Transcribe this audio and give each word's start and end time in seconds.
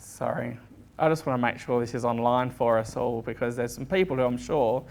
Sorry. 0.00 0.58
I 0.98 1.08
just 1.08 1.26
want 1.26 1.38
to 1.38 1.42
make 1.42 1.58
sure 1.58 1.80
this 1.80 1.94
is 1.94 2.04
online 2.04 2.50
for 2.50 2.78
us 2.78 2.96
all 2.96 3.22
because 3.22 3.56
there's 3.56 3.74
some 3.74 3.86
people 3.86 4.16
who 4.16 4.22
I'm 4.22 4.38
sure, 4.38 4.84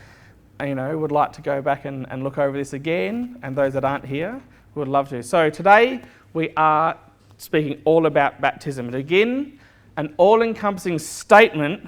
you 0.64 0.76
know, 0.76 0.98
would 0.98 1.12
like 1.12 1.34
to 1.34 1.42
go 1.42 1.62
back 1.62 1.86
and, 1.86 2.06
and 2.10 2.24
look 2.24 2.38
over 2.38 2.56
this 2.56 2.74
again, 2.74 3.40
and 3.42 3.56
those 3.56 3.74
that 3.74 3.84
aren't 3.84 4.06
here 4.06 4.42
would 4.76 4.88
love 4.88 5.10
to. 5.10 5.24
So 5.24 5.50
today 5.50 6.02
we 6.34 6.52
are 6.58 6.98
speaking 7.38 7.82
all 7.86 8.06
about 8.06 8.40
baptism. 8.40 8.86
And 8.86 8.96
again, 8.96 9.60
an 9.98 10.14
all 10.18 10.42
encompassing 10.42 11.00
statement 11.00 11.88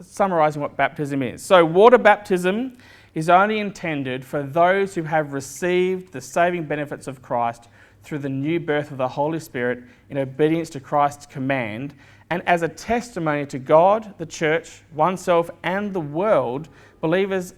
summarizing 0.00 0.62
what 0.62 0.76
baptism 0.76 1.22
is. 1.22 1.42
So, 1.42 1.64
water 1.64 1.98
baptism 1.98 2.76
is 3.14 3.28
only 3.28 3.58
intended 3.58 4.24
for 4.24 4.42
those 4.42 4.94
who 4.94 5.02
have 5.02 5.32
received 5.32 6.12
the 6.12 6.20
saving 6.20 6.64
benefits 6.64 7.08
of 7.08 7.20
Christ 7.20 7.68
through 8.02 8.18
the 8.18 8.28
new 8.28 8.60
birth 8.60 8.90
of 8.90 8.98
the 8.98 9.08
Holy 9.08 9.40
Spirit 9.40 9.82
in 10.08 10.18
obedience 10.18 10.70
to 10.70 10.80
Christ's 10.80 11.26
command, 11.26 11.94
and 12.30 12.42
as 12.46 12.62
a 12.62 12.68
testimony 12.68 13.46
to 13.46 13.58
God, 13.58 14.14
the 14.18 14.26
church, 14.26 14.82
oneself, 14.94 15.50
and 15.62 15.92
the 15.92 16.00
world, 16.00 16.68
believers 17.00 17.54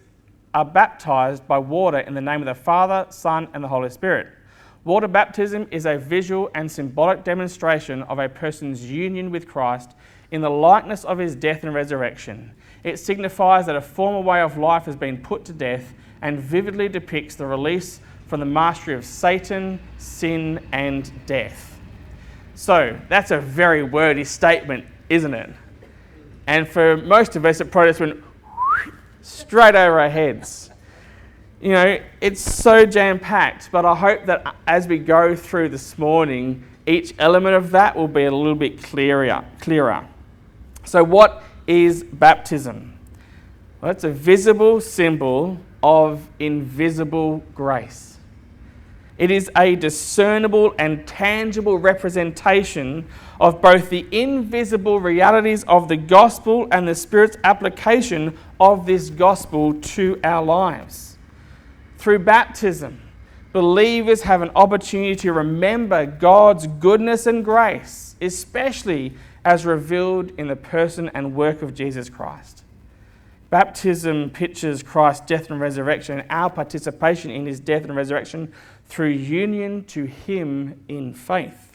are 0.55 0.65
baptized 0.65 1.47
by 1.47 1.59
water 1.59 1.99
in 1.99 2.15
the 2.15 2.21
name 2.21 2.41
of 2.41 2.47
the 2.47 2.55
Father, 2.55 3.07
Son, 3.11 3.49
and 3.53 3.63
the 3.63 3.69
Holy 3.69 3.91
Spirit. 3.91 4.29
Water 4.85 5.09
baptism 5.09 5.67
is 5.71 5.87
a 5.87 5.99
visual 5.99 6.51
and 6.55 6.71
symbolic 6.71 7.23
demonstration 7.25 8.03
of 8.05 8.19
a 8.19 8.29
person's 8.29 8.91
union 8.91 9.31
with 9.31 9.47
Christ 9.47 9.95
in 10.31 10.41
the 10.41 10.51
likeness 10.51 11.05
of 11.05 11.19
his 11.19 11.35
death 11.35 11.65
and 11.65 11.75
resurrection. 11.75 12.53
It 12.83 12.99
signifies 12.99 13.67
that 13.67 13.77
a 13.77 13.81
former 13.81 14.21
way 14.21 14.41
of 14.41 14.57
life 14.57 14.85
has 14.85 14.97
been 14.97 15.19
put 15.19 15.45
to 15.47 15.53
death 15.53 15.93
and 16.23 16.41
vividly 16.41 16.89
depicts 16.89 17.35
the 17.35 17.47
release 17.47 18.01
from 18.27 18.41
the 18.41 18.47
mastery 18.47 18.95
of 18.95 19.05
Satan, 19.05 19.81
sin, 19.99 20.67
and 20.73 21.11
death. 21.27 21.70
So, 22.61 22.99
that's 23.09 23.31
a 23.31 23.41
very 23.41 23.83
wordy 23.83 24.25
statement, 24.25 24.85
isn't 25.09 25.35
it? 25.35 25.51
And 26.47 26.69
for 26.69 26.97
most 26.97 27.37
of 27.37 27.47
us, 27.47 27.61
it 27.61 27.71
probably 27.71 27.91
just 27.91 28.01
went 28.01 28.23
straight 29.23 29.75
over 29.75 29.99
our 30.01 30.11
heads 30.11 30.71
you 31.61 31.73
know, 31.73 31.99
it's 32.21 32.41
so 32.41 32.87
jam 32.87 33.19
packed, 33.19 33.71
but 33.71 33.85
I 33.85 33.95
hope 33.95 34.25
that 34.27 34.57
as 34.67 34.89
we 34.89 34.99
go 34.99 35.37
through 35.37 35.69
this 35.69 35.99
morning, 35.99 36.65
each 36.87 37.15
element 37.19 37.55
of 37.55 37.71
that 37.73 37.95
will 37.95 38.09
be 38.09 38.25
a 38.25 38.31
little 38.31 38.55
bit 38.55 38.83
clearer. 38.83 39.45
clearer. 39.61 40.07
So, 40.85 41.05
what 41.05 41.43
is 41.67 42.03
baptism? 42.03 42.99
Well, 43.81 43.91
it's 43.91 44.05
a 44.05 44.11
visible 44.11 44.81
symbol 44.81 45.59
of 45.83 46.27
invisible 46.39 47.43
grace. 47.55 48.17
It 49.21 49.31
is 49.31 49.51
a 49.55 49.77
discernible 49.77 50.75
and 50.79 51.07
tangible 51.07 51.77
representation 51.77 53.07
of 53.39 53.61
both 53.61 53.91
the 53.91 54.07
invisible 54.11 54.99
realities 54.99 55.63
of 55.65 55.89
the 55.89 55.99
gospel 55.99 56.67
and 56.73 56.89
the 56.89 56.95
Spirit's 56.95 57.37
application 57.45 58.39
of 58.59 58.87
this 58.87 59.11
gospel 59.11 59.75
to 59.75 60.19
our 60.25 60.43
lives. 60.43 61.19
Through 61.99 62.21
baptism, 62.21 62.99
believers 63.53 64.23
have 64.23 64.41
an 64.41 64.53
opportunity 64.57 65.17
to 65.17 65.35
remember 65.35 66.07
God's 66.07 66.67
goodness 66.67 67.27
and 67.27 67.45
grace, 67.45 68.17
especially 68.23 69.13
as 69.45 69.67
revealed 69.67 70.31
in 70.39 70.49
the 70.49 70.57
person 70.57 71.11
and 71.13 71.35
work 71.35 71.61
of 71.61 71.75
Jesus 71.75 72.09
Christ. 72.09 72.65
Baptism 73.51 74.31
pictures 74.31 74.83
Christ's 74.83 75.27
death 75.27 75.51
and 75.51 75.61
resurrection 75.61 76.21
and 76.21 76.31
our 76.31 76.49
participation 76.49 77.31
in 77.33 77.45
his 77.45 77.59
death 77.61 77.85
and 77.85 77.97
resurrection 77.97 78.53
through 78.91 79.11
union 79.11 79.85
to 79.85 80.05
him 80.05 80.85
in 80.89 81.15
faith. 81.15 81.67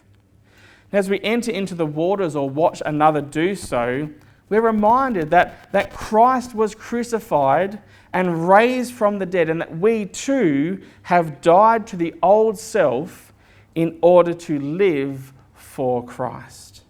as 0.91 1.09
we 1.09 1.19
enter 1.21 1.51
into 1.51 1.75
the 1.75 1.85
waters 1.85 2.35
or 2.35 2.49
watch 2.49 2.81
another 2.85 3.21
do 3.21 3.55
so, 3.55 4.09
we're 4.49 4.61
reminded 4.61 5.31
that, 5.31 5.71
that 5.71 5.91
Christ 5.91 6.53
was 6.53 6.75
crucified 6.75 7.81
and 8.13 8.47
raised 8.47 8.93
from 8.93 9.19
the 9.19 9.25
dead, 9.25 9.49
and 9.49 9.59
that 9.59 9.77
we 9.77 10.05
too 10.05 10.81
have 11.03 11.41
died 11.41 11.87
to 11.87 11.97
the 11.97 12.13
old 12.21 12.57
self 12.57 13.33
in 13.73 13.97
order 14.01 14.33
to 14.33 14.59
live 14.59 15.33
for 15.53 16.05
Christ. 16.05 16.83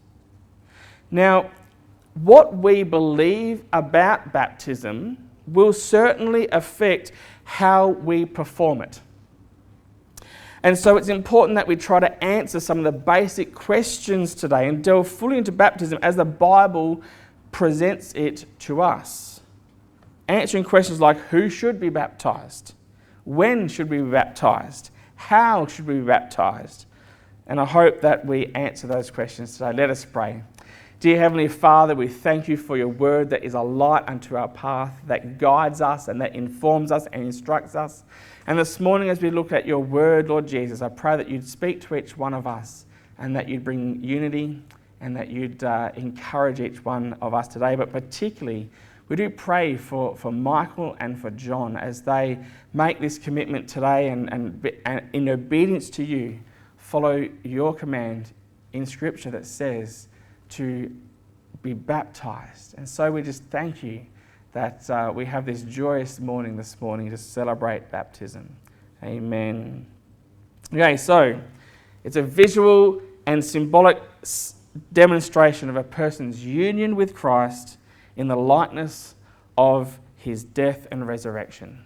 Now, 1.10 1.50
what 2.14 2.56
we 2.56 2.84
believe 2.84 3.64
about 3.74 4.32
baptism 4.32 5.30
will 5.48 5.74
certainly 5.74 6.48
affect 6.50 7.12
how 7.44 7.88
we 7.88 8.26
perform 8.26 8.82
it. 8.82 9.00
And 10.66 10.78
so 10.78 10.98
it's 10.98 11.08
important 11.08 11.56
that 11.56 11.68
we 11.68 11.78
try 11.78 12.02
to 12.02 12.24
answer 12.24 12.60
some 12.60 12.80
of 12.80 12.84
the 12.84 12.92
basic 12.92 13.56
questions 13.56 14.36
today 14.36 14.68
and 14.68 14.84
delve 14.84 15.08
fully 15.08 15.38
into 15.38 15.54
baptism 15.54 16.00
as 16.02 16.18
the 16.18 16.26
Bible 16.26 17.02
presents 17.54 18.12
it 18.14 18.46
to 18.60 18.82
us 18.82 19.36
answering 20.28 20.64
questions 20.64 21.00
like 21.00 21.18
who 21.18 21.50
should 21.50 21.80
be 21.80 21.90
baptized? 21.90 22.74
When 23.24 23.68
should 23.68 23.90
we 23.90 23.98
be 23.98 24.10
baptized? 24.10 24.92
How 25.16 25.66
should 25.68 25.88
we 25.88 25.96
be 25.96 26.06
baptized? 26.06 26.86
And 27.48 27.60
I 27.60 27.66
hope 27.66 28.02
that 28.02 28.26
we 28.26 28.48
answer 28.54 28.88
those 28.88 29.12
questions 29.12 29.54
today. 29.54 29.74
Let 29.74 29.90
us 29.90 30.04
pray. 30.06 30.44
Dear 31.00 31.20
Heavenly 31.20 31.48
Father, 31.48 31.94
we 31.94 32.08
thank 32.08 32.48
you 32.48 32.58
for 32.58 32.78
your 32.78 32.88
word 32.88 33.30
that 33.30 33.44
is 33.44 33.54
a 33.54 33.62
light 33.62 34.04
unto 34.08 34.36
our 34.36 34.48
path, 34.48 35.02
that 35.06 35.38
guides 35.38 35.82
us 35.82 36.08
and 36.08 36.20
that 36.22 36.34
informs 36.36 36.92
us 36.92 37.06
and 37.12 37.24
instructs 37.24 37.76
us. 37.76 38.04
And 38.48 38.60
this 38.60 38.80
morning, 38.80 39.10
as 39.10 39.24
we 39.24 39.32
look 39.32 39.52
at 39.52 39.66
your 39.66 39.80
word, 39.80 40.30
Lord 40.30 40.48
Jesus, 40.48 40.84
I 40.84 40.90
pray 40.90 41.18
that 41.18 41.28
you'd 41.28 41.48
speak 41.48 41.82
to 41.82 41.96
each 41.96 42.16
one 42.16 42.36
of 42.36 42.46
us 42.46 42.86
and 43.18 43.36
that 43.36 43.50
you'd 43.50 43.64
bring 43.64 44.04
unity 44.04 44.62
and 45.02 45.16
that 45.16 45.30
you'd 45.30 45.64
uh, 45.64 45.92
encourage 45.96 46.60
each 46.60 46.86
one 46.86 47.18
of 47.24 47.34
us 47.34 47.48
today, 47.48 47.76
but 47.76 47.92
particularly 47.92 48.70
we 49.08 49.16
do 49.16 49.32
pray 49.32 49.76
for, 49.76 50.16
for 50.16 50.32
Michael 50.32 50.96
and 51.00 51.20
for 51.20 51.32
John 51.32 51.76
as 51.76 52.04
they 52.04 52.38
make 52.72 53.00
this 53.00 53.18
commitment 53.18 53.68
today 53.68 54.10
and, 54.10 54.32
and, 54.32 54.72
and 54.86 55.10
in 55.14 55.28
obedience 55.28 55.90
to 55.92 56.04
you, 56.04 56.40
follow 56.78 57.28
your 57.44 57.74
command 57.74 58.32
in 58.74 58.86
Scripture 58.86 59.32
that 59.32 59.48
says 59.48 60.08
to 60.50 60.96
be 61.64 61.74
baptized. 61.74 62.76
And 62.78 62.88
so 62.88 63.12
we 63.12 63.24
just 63.24 63.44
thank 63.46 63.82
you 63.82 64.06
that 64.56 64.90
uh, 64.90 65.12
we 65.14 65.26
have 65.26 65.46
this 65.46 65.64
joyous 65.64 66.18
morning 66.18 66.56
this 66.56 66.80
morning 66.80 67.10
to 67.10 67.18
celebrate 67.18 67.92
baptism. 67.92 68.56
Amen. 69.04 69.86
Okay, 70.74 70.96
so 70.96 71.42
it's 72.06 72.16
a 72.16 72.22
visual 72.22 73.02
and 73.26 73.44
symbolic 73.44 74.02
demonstration 74.94 75.70
of 75.70 75.76
a 75.76 75.84
person's 75.84 76.46
union 76.46 76.96
with 76.96 77.14
Christ 77.14 77.78
in 78.16 78.30
the 78.30 78.38
likeness 78.38 79.16
of 79.58 80.00
his 80.16 80.46
death 80.46 80.88
and 80.90 81.06
resurrection. 81.06 81.84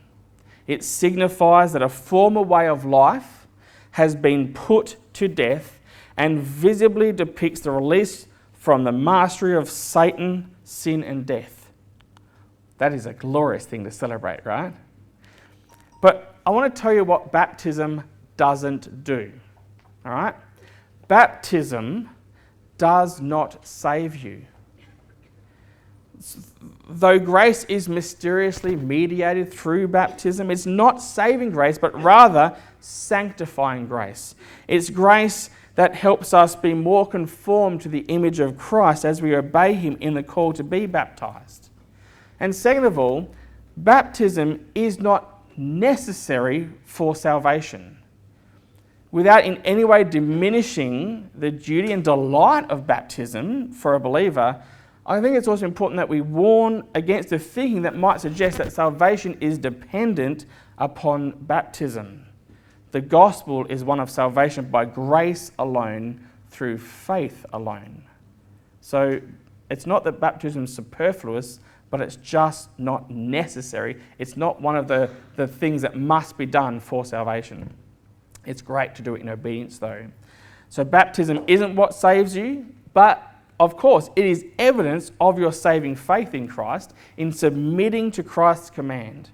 It 0.67 0.83
signifies 0.83 1.73
that 1.73 1.81
a 1.81 1.89
former 1.89 2.43
way 2.43 2.67
of 2.67 2.85
life 2.85 3.47
has 3.91 4.15
been 4.15 4.53
put 4.53 4.97
to 5.13 5.27
death 5.27 5.79
and 6.15 6.39
visibly 6.39 7.13
depicts 7.13 7.61
the 7.61 7.71
release 7.71 8.27
from 8.53 8.83
the 8.83 8.91
mastery 8.91 9.55
of 9.55 9.71
Satan, 9.71 10.53
sin, 10.63 11.03
and 11.03 11.25
death. 11.25 11.58
That 12.79 12.93
is 12.93 13.05
a 13.05 13.13
glorious 13.13 13.65
thing 13.65 13.83
to 13.83 13.91
celebrate, 13.91 14.45
right? 14.45 14.73
But 16.01 16.35
I 16.45 16.49
want 16.49 16.73
to 16.73 16.81
tell 16.81 16.93
you 16.93 17.03
what 17.03 17.31
baptism 17.31 18.03
doesn't 18.37 19.03
do. 19.03 19.31
All 20.05 20.11
right? 20.11 20.35
Baptism 21.07 22.09
does 22.77 23.21
not 23.21 23.67
save 23.67 24.15
you 24.15 24.45
though 26.89 27.19
grace 27.19 27.63
is 27.65 27.87
mysteriously 27.87 28.75
mediated 28.75 29.53
through 29.53 29.87
baptism, 29.87 30.51
it's 30.51 30.65
not 30.65 31.01
saving 31.01 31.51
grace, 31.51 31.77
but 31.77 31.99
rather 32.01 32.55
sanctifying 32.79 33.87
grace. 33.87 34.35
It's 34.67 34.89
grace 34.89 35.49
that 35.75 35.95
helps 35.95 36.33
us 36.33 36.55
be 36.55 36.73
more 36.73 37.07
conformed 37.07 37.81
to 37.81 37.89
the 37.89 37.99
image 38.01 38.39
of 38.39 38.57
Christ 38.57 39.05
as 39.05 39.21
we 39.21 39.35
obey 39.35 39.73
Him 39.73 39.97
in 40.01 40.13
the 40.13 40.23
call 40.23 40.51
to 40.53 40.63
be 40.63 40.85
baptized. 40.85 41.68
And 42.39 42.55
second 42.55 42.85
of 42.85 42.97
all, 42.97 43.33
baptism 43.77 44.65
is 44.75 44.99
not 44.99 45.43
necessary 45.57 46.69
for 46.85 47.15
salvation. 47.15 47.97
Without 49.11 49.43
in 49.43 49.57
any 49.57 49.83
way 49.83 50.03
diminishing 50.03 51.29
the 51.35 51.51
duty 51.51 51.91
and 51.91 52.03
delight 52.03 52.69
of 52.69 52.85
baptism 52.85 53.71
for 53.71 53.95
a 53.95 53.99
believer, 53.99 54.61
I 55.05 55.19
think 55.19 55.35
it's 55.35 55.47
also 55.47 55.65
important 55.65 55.97
that 55.97 56.07
we 56.07 56.21
warn 56.21 56.83
against 56.93 57.29
the 57.29 57.39
thinking 57.39 57.81
that 57.81 57.95
might 57.95 58.21
suggest 58.21 58.59
that 58.59 58.71
salvation 58.71 59.35
is 59.41 59.57
dependent 59.57 60.45
upon 60.77 61.31
baptism. 61.31 62.27
The 62.91 63.01
gospel 63.01 63.65
is 63.65 63.83
one 63.83 63.99
of 63.99 64.09
salvation 64.09 64.69
by 64.69 64.85
grace 64.85 65.51
alone, 65.57 66.27
through 66.49 66.77
faith 66.77 67.45
alone. 67.53 68.03
So 68.81 69.21
it's 69.69 69.85
not 69.85 70.03
that 70.03 70.19
baptism 70.19 70.63
is 70.65 70.73
superfluous, 70.73 71.59
but 71.89 72.01
it's 72.01 72.17
just 72.17 72.69
not 72.77 73.09
necessary. 73.09 73.97
It's 74.17 74.37
not 74.37 74.61
one 74.61 74.75
of 74.75 74.87
the, 74.87 75.09
the 75.35 75.47
things 75.47 75.81
that 75.81 75.95
must 75.95 76.37
be 76.37 76.45
done 76.45 76.79
for 76.79 77.03
salvation. 77.05 77.73
It's 78.45 78.61
great 78.61 78.95
to 78.95 79.01
do 79.01 79.15
it 79.15 79.21
in 79.21 79.29
obedience, 79.29 79.79
though. 79.79 80.07
So 80.69 80.83
baptism 80.83 81.43
isn't 81.47 81.75
what 81.75 81.93
saves 81.95 82.35
you, 82.35 82.67
but 82.93 83.25
of 83.59 83.75
course, 83.75 84.09
it 84.15 84.25
is 84.25 84.45
evidence 84.57 85.11
of 85.19 85.37
your 85.37 85.51
saving 85.51 85.95
faith 85.95 86.33
in 86.33 86.47
Christ 86.47 86.93
in 87.17 87.31
submitting 87.31 88.11
to 88.11 88.23
Christ's 88.23 88.69
command. 88.69 89.29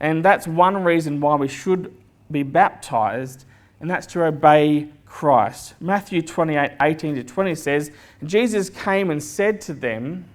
And 0.00 0.24
that's 0.24 0.46
one 0.46 0.82
reason 0.82 1.20
why 1.20 1.36
we 1.36 1.48
should 1.48 1.96
be 2.30 2.42
baptized, 2.42 3.44
and 3.80 3.88
that's 3.88 4.06
to 4.08 4.24
obey 4.24 4.90
Christ. 5.06 5.74
Matthew 5.80 6.20
28 6.22 6.72
18 6.80 7.14
to 7.14 7.24
20 7.24 7.54
says, 7.54 7.92
Jesus 8.24 8.68
came 8.68 9.10
and 9.10 9.22
said 9.22 9.60
to 9.62 9.74
them, 9.74 10.26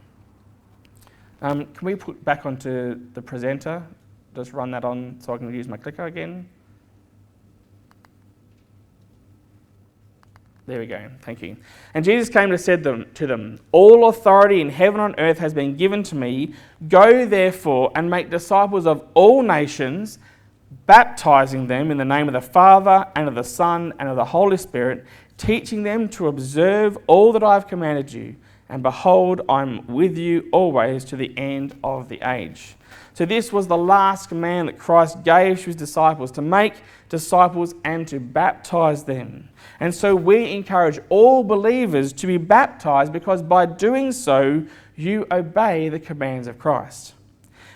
um, 1.41 1.65
Can 1.65 1.85
we 1.85 1.95
put 1.95 2.23
back 2.23 2.45
onto 2.45 2.99
the 3.13 3.21
presenter? 3.21 3.83
Just 4.35 4.53
run 4.53 4.71
that 4.71 4.85
on 4.85 5.17
so 5.19 5.33
I 5.33 5.37
can 5.37 5.53
use 5.53 5.67
my 5.67 5.77
clicker 5.77 6.05
again. 6.05 6.47
There 10.67 10.79
we 10.79 10.85
go. 10.85 11.09
Thank 11.21 11.41
you. 11.41 11.55
And 11.93 12.03
Jesus 12.03 12.27
came 12.27 12.51
and 12.51 12.59
said 12.59 12.83
them, 12.83 13.05
to 13.13 13.25
them, 13.25 13.57
All 13.71 14.09
authority 14.09 14.59
in 14.59 14.69
heaven 14.69 14.99
and 14.99 15.15
earth 15.17 15.37
has 15.37 15.53
been 15.53 15.77
given 15.77 16.03
to 16.03 16.15
me. 16.15 16.53
Go 16.89 17.25
therefore 17.25 17.89
and 17.95 18.09
make 18.09 18.29
disciples 18.29 18.85
of 18.85 19.07
all 19.13 19.41
nations, 19.41 20.19
baptizing 20.85 21.67
them 21.67 21.89
in 21.89 21.97
the 21.97 22.03
name 22.03 22.27
of 22.27 22.33
the 22.33 22.41
Father 22.41 23.07
and 23.15 23.29
of 23.29 23.35
the 23.35 23.45
Son 23.45 23.93
and 23.97 24.09
of 24.09 24.17
the 24.17 24.25
Holy 24.25 24.57
Spirit, 24.57 25.05
teaching 25.37 25.83
them 25.83 26.09
to 26.09 26.27
observe 26.27 26.97
all 27.07 27.31
that 27.31 27.43
I 27.43 27.53
have 27.53 27.67
commanded 27.67 28.11
you. 28.11 28.35
And 28.69 28.83
behold, 28.83 29.41
I'm 29.47 29.87
with 29.87 30.17
you 30.17 30.49
always 30.51 31.05
to 31.05 31.15
the 31.15 31.37
end 31.37 31.77
of 31.83 32.09
the 32.09 32.19
age. 32.27 32.75
So, 33.13 33.25
this 33.25 33.51
was 33.51 33.67
the 33.67 33.77
last 33.77 34.29
command 34.29 34.67
that 34.67 34.77
Christ 34.77 35.23
gave 35.23 35.59
to 35.59 35.65
his 35.67 35.75
disciples 35.75 36.31
to 36.31 36.41
make 36.41 36.73
disciples 37.09 37.73
and 37.83 38.07
to 38.09 38.19
baptize 38.19 39.05
them. 39.05 39.49
And 39.79 39.95
so, 39.95 40.15
we 40.15 40.51
encourage 40.51 40.99
all 41.09 41.43
believers 41.43 42.13
to 42.13 42.27
be 42.27 42.37
baptized 42.37 43.11
because 43.11 43.41
by 43.41 43.65
doing 43.65 44.11
so, 44.11 44.63
you 44.95 45.25
obey 45.31 45.89
the 45.89 45.99
commands 45.99 46.47
of 46.47 46.59
Christ. 46.59 47.13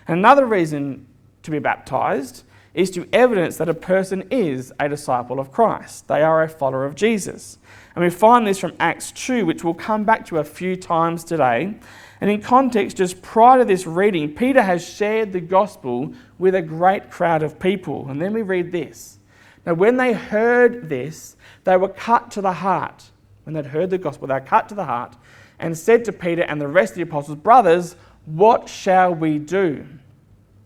Another 0.08 0.46
reason 0.46 1.08
to 1.44 1.52
be 1.52 1.60
baptized 1.60 2.44
is 2.74 2.90
to 2.92 3.08
evidence 3.12 3.58
that 3.58 3.68
a 3.68 3.74
person 3.74 4.28
is 4.32 4.72
a 4.80 4.88
disciple 4.88 5.40
of 5.40 5.52
Christ. 5.52 6.08
They 6.08 6.22
are 6.22 6.44
a 6.44 6.50
follower 6.50 6.86
of 6.86 6.96
Jesus. 6.96 7.58
And 7.96 8.04
we 8.04 8.10
find 8.10 8.48
this 8.48 8.60
from 8.60 8.74
Acts 8.80 9.12
2, 9.12 9.46
which 9.46 9.64
we'll 9.64 9.74
come 9.74 10.06
back 10.06 10.26
to 10.28 10.38
a 10.38 10.44
few 10.44 10.78
times 10.78 11.24
today. 11.24 11.76
And 12.22 12.30
in 12.30 12.42
context, 12.42 12.98
just 12.98 13.22
prior 13.22 13.60
to 13.60 13.66
this 13.66 13.86
reading, 13.86 14.34
Peter 14.34 14.62
has 14.62 14.88
shared 14.88 15.34
the 15.34 15.42
gospel 15.42 16.14
with 16.40 16.56
a 16.56 16.62
great 16.62 17.12
crowd 17.12 17.44
of 17.44 17.60
people. 17.60 18.08
And 18.10 18.22
then 18.22 18.32
we 18.32 18.42
read 18.42 18.72
this. 18.72 19.20
Now, 19.66 19.74
when 19.74 19.98
they 19.98 20.14
heard 20.14 20.88
this, 20.88 21.36
they 21.66 21.78
were 21.78 21.90
cut 21.90 22.32
to 22.32 22.42
the 22.42 22.54
heart. 22.54 23.12
When 23.44 23.54
they'd 23.54 23.66
heard 23.66 23.90
the 23.90 23.98
gospel, 23.98 24.28
they 24.28 24.36
were 24.36 24.40
cut 24.40 24.70
to 24.70 24.76
the 24.76 24.86
heart 24.86 25.18
and 25.60 25.78
said 25.78 26.06
to 26.06 26.14
Peter 26.14 26.44
and 26.44 26.62
the 26.62 26.68
rest 26.68 26.92
of 26.92 26.96
the 26.98 27.04
apostles, 27.04 27.38
Brothers, 27.38 27.96
what 28.26 28.70
shall 28.70 29.14
we 29.14 29.40
do? 29.40 29.86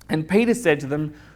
And 0.09 0.27
Peter 0.27 0.53
said 0.53 0.79
to 0.81 0.87
them, 0.87 1.15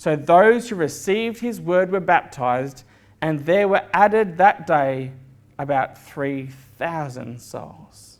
So 0.00 0.16
those 0.16 0.70
who 0.70 0.76
received 0.76 1.40
his 1.40 1.60
word 1.60 1.92
were 1.92 2.00
baptized, 2.00 2.84
and 3.20 3.40
there 3.40 3.68
were 3.68 3.82
added 3.92 4.38
that 4.38 4.66
day 4.66 5.12
about 5.58 5.98
3,000 5.98 7.38
souls 7.38 8.10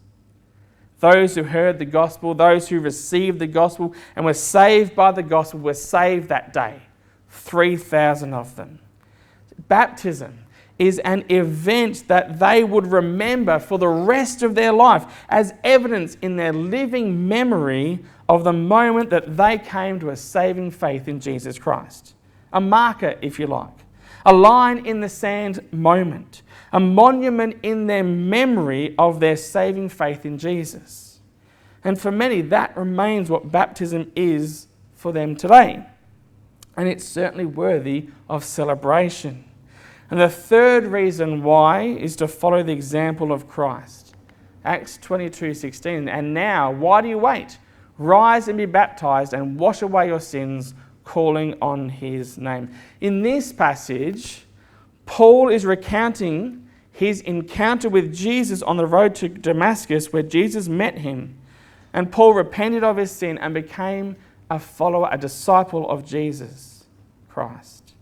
those 1.00 1.35
who 1.35 1.43
heard 1.43 1.79
the 1.79 1.87
gospel, 1.87 2.35
those 2.35 2.69
who 2.69 2.79
received 2.79 3.38
the 3.38 3.47
gospel 3.47 3.94
and 4.15 4.27
were 4.27 4.35
saved 4.35 4.94
by 4.94 5.11
the 5.11 5.23
gospel, 5.23 5.59
were 5.61 5.73
saved 5.73 6.29
that 6.29 6.53
day. 6.53 6.82
3,000 7.31 8.35
of 8.35 8.55
them. 8.56 8.81
Baptism 9.67 10.44
is 10.79 10.99
an 10.99 11.25
event 11.31 12.06
that 12.09 12.38
they 12.38 12.62
would 12.65 12.87
remember 12.87 13.59
for 13.59 13.79
the 13.79 13.88
rest 13.88 14.43
of 14.43 14.55
their 14.55 14.73
life 14.73 15.06
as 15.31 15.55
evidence 15.65 16.17
in 16.21 16.37
their 16.37 16.53
living 16.53 17.27
memory 17.27 17.99
of 18.31 18.44
the 18.44 18.53
moment 18.53 19.11
that 19.11 19.37
they 19.37 19.59
came 19.59 20.00
to 20.00 20.09
a 20.09 20.17
saving 20.17 20.71
faith 20.71 21.09
in 21.09 21.21
Jesus 21.21 21.59
Christ. 21.59 22.15
A 22.53 22.61
marker, 22.61 23.17
if 23.21 23.38
you 23.38 23.47
like, 23.47 23.77
a 24.25 24.32
line 24.32 24.87
in 24.87 25.00
the 25.00 25.09
sand 25.09 25.61
moment 25.73 26.43
a 26.73 26.81
monument 26.81 27.56
in 27.62 27.87
their 27.87 28.05
memory 28.05 28.94
of 28.99 29.21
their 29.21 29.37
saving 29.37 29.88
faith 29.88 30.25
in 30.25 30.38
Jesus. 30.38 31.21
And 31.82 32.00
for 32.00 32.12
many, 32.12 32.43
that 32.43 32.77
remains 32.77 33.31
what 33.31 33.50
baptism 33.50 34.12
is 34.15 34.69
for 34.94 35.12
them 35.12 35.35
today. 35.35 35.85
And 36.77 36.88
it's 36.88 37.05
certainly 37.05 37.47
worthy 37.47 38.09
of 38.29 38.44
celebration. 38.44 39.44
And 40.11 40.21
the 40.21 40.29
third 40.29 40.87
reason 40.87 41.43
why 41.43 41.82
is 41.82 42.17
to 42.17 42.29
follow 42.29 42.62
the 42.62 42.73
example 42.73 43.32
of 43.32 43.49
Christ. 43.49 44.15
Acts 44.65 44.99
22 44.99 45.55
16. 45.55 46.09
And 46.09 46.35
now, 46.35 46.71
why 46.71 47.00
do 47.00 47.09
you 47.09 47.19
wait? 47.19 47.59
Rise 48.00 48.49
and 48.49 48.56
be 48.56 48.64
baptized 48.64 49.35
and 49.35 49.61
wash 49.61 49.82
away 49.82 50.06
your 50.06 50.20
sins, 50.20 50.73
calling 51.05 51.55
on 51.61 51.91
his 51.91 52.38
name. 52.38 52.70
In 53.02 53.20
this 53.20 53.52
passage, 53.52 54.47
Paul 55.05 55.50
is 55.50 55.67
recounting 55.67 56.67
his 56.91 57.20
encounter 57.20 57.91
with 57.91 58.14
Jesus 58.14 58.62
on 58.62 58.79
the 58.79 58.87
road 58.87 59.14
to 59.17 59.29
Damascus, 59.29 60.14
where 60.14 60.23
Jesus 60.23 60.67
met 60.67 60.97
him. 60.97 61.37
And 61.93 62.11
Paul 62.11 62.32
repented 62.32 62.82
of 62.85 62.97
his 62.97 63.11
sin 63.11 63.37
and 63.37 63.52
became 63.52 64.17
a 64.49 64.58
follower, 64.58 65.11
a 65.12 65.19
disciple 65.19 65.87
of 65.91 66.03
Jesus 66.03 66.85
Christ. 67.29 67.93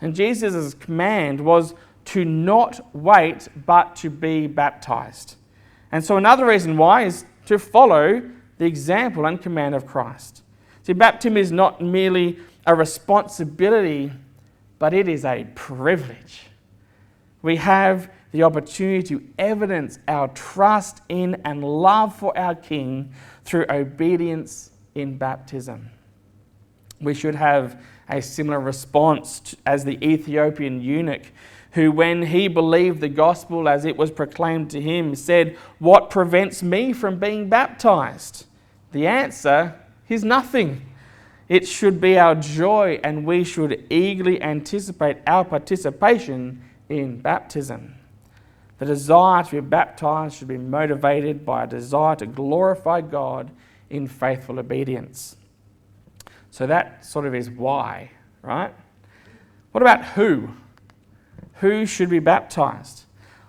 And 0.00 0.14
Jesus' 0.14 0.74
command 0.74 1.40
was 1.40 1.74
to 2.04 2.24
not 2.24 2.94
wait, 2.94 3.48
but 3.66 3.96
to 3.96 4.10
be 4.10 4.46
baptized. 4.46 5.34
And 5.90 6.04
so, 6.04 6.16
another 6.16 6.46
reason 6.46 6.76
why 6.76 7.02
is 7.02 7.24
to 7.46 7.58
follow 7.58 8.30
the 8.64 8.68
example 8.68 9.26
and 9.26 9.40
command 9.40 9.74
of 9.74 9.86
Christ. 9.86 10.42
See, 10.82 10.94
baptism 10.94 11.36
is 11.36 11.52
not 11.52 11.82
merely 11.82 12.38
a 12.66 12.74
responsibility 12.74 14.10
but 14.78 14.92
it 14.92 15.08
is 15.08 15.24
a 15.24 15.46
privilege. 15.54 16.46
We 17.42 17.56
have 17.56 18.10
the 18.32 18.42
opportunity 18.42 19.02
to 19.04 19.26
evidence 19.38 19.98
our 20.08 20.28
trust 20.28 21.00
in 21.08 21.40
and 21.44 21.62
love 21.62 22.14
for 22.14 22.36
our 22.36 22.54
King 22.54 23.14
through 23.44 23.66
obedience 23.70 24.72
in 24.94 25.16
baptism. 25.16 25.90
We 27.00 27.14
should 27.14 27.34
have 27.34 27.82
a 28.08 28.20
similar 28.20 28.60
response 28.60 29.54
as 29.64 29.84
the 29.84 30.02
Ethiopian 30.06 30.80
eunuch, 30.80 31.32
who, 31.72 31.90
when 31.90 32.22
he 32.22 32.48
believed 32.48 33.00
the 33.00 33.08
gospel 33.08 33.68
as 33.68 33.84
it 33.84 33.96
was 33.96 34.10
proclaimed 34.10 34.70
to 34.70 34.80
him, 34.80 35.14
said, 35.14 35.56
What 35.78 36.10
prevents 36.10 36.62
me 36.62 36.92
from 36.92 37.18
being 37.18 37.48
baptized? 37.48 38.46
The 38.94 39.08
answer 39.08 39.74
is 40.08 40.22
nothing. 40.22 40.86
It 41.48 41.66
should 41.66 42.00
be 42.00 42.16
our 42.16 42.36
joy, 42.36 43.00
and 43.02 43.26
we 43.26 43.42
should 43.42 43.88
eagerly 43.90 44.40
anticipate 44.40 45.16
our 45.26 45.44
participation 45.44 46.62
in 46.88 47.20
baptism. 47.20 47.96
The 48.78 48.86
desire 48.86 49.42
to 49.42 49.50
be 49.50 49.60
baptized 49.60 50.36
should 50.36 50.46
be 50.46 50.58
motivated 50.58 51.44
by 51.44 51.64
a 51.64 51.66
desire 51.66 52.14
to 52.14 52.26
glorify 52.26 53.00
God 53.00 53.50
in 53.90 54.06
faithful 54.06 54.60
obedience. 54.60 55.34
So 56.52 56.64
that 56.68 57.04
sort 57.04 57.26
of 57.26 57.34
is 57.34 57.50
why, 57.50 58.12
right? 58.42 58.72
What 59.72 59.82
about 59.82 60.04
who? 60.04 60.50
Who 61.54 61.84
should 61.84 62.10
be 62.10 62.20
baptized? 62.20 63.06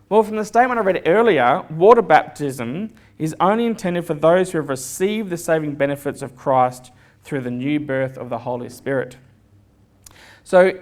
Well, 0.09 0.23
from 0.23 0.37
the 0.37 0.45
statement 0.45 0.79
I 0.79 0.83
read 0.83 1.03
earlier, 1.05 1.63
water 1.69 2.01
baptism 2.01 2.95
is 3.17 3.35
only 3.39 3.65
intended 3.65 4.05
for 4.05 4.13
those 4.13 4.51
who 4.51 4.57
have 4.57 4.69
received 4.69 5.29
the 5.29 5.37
saving 5.37 5.75
benefits 5.75 6.21
of 6.21 6.35
Christ 6.35 6.91
through 7.23 7.41
the 7.41 7.51
new 7.51 7.79
birth 7.79 8.17
of 8.17 8.29
the 8.29 8.39
Holy 8.39 8.69
Spirit. 8.69 9.17
So, 10.43 10.79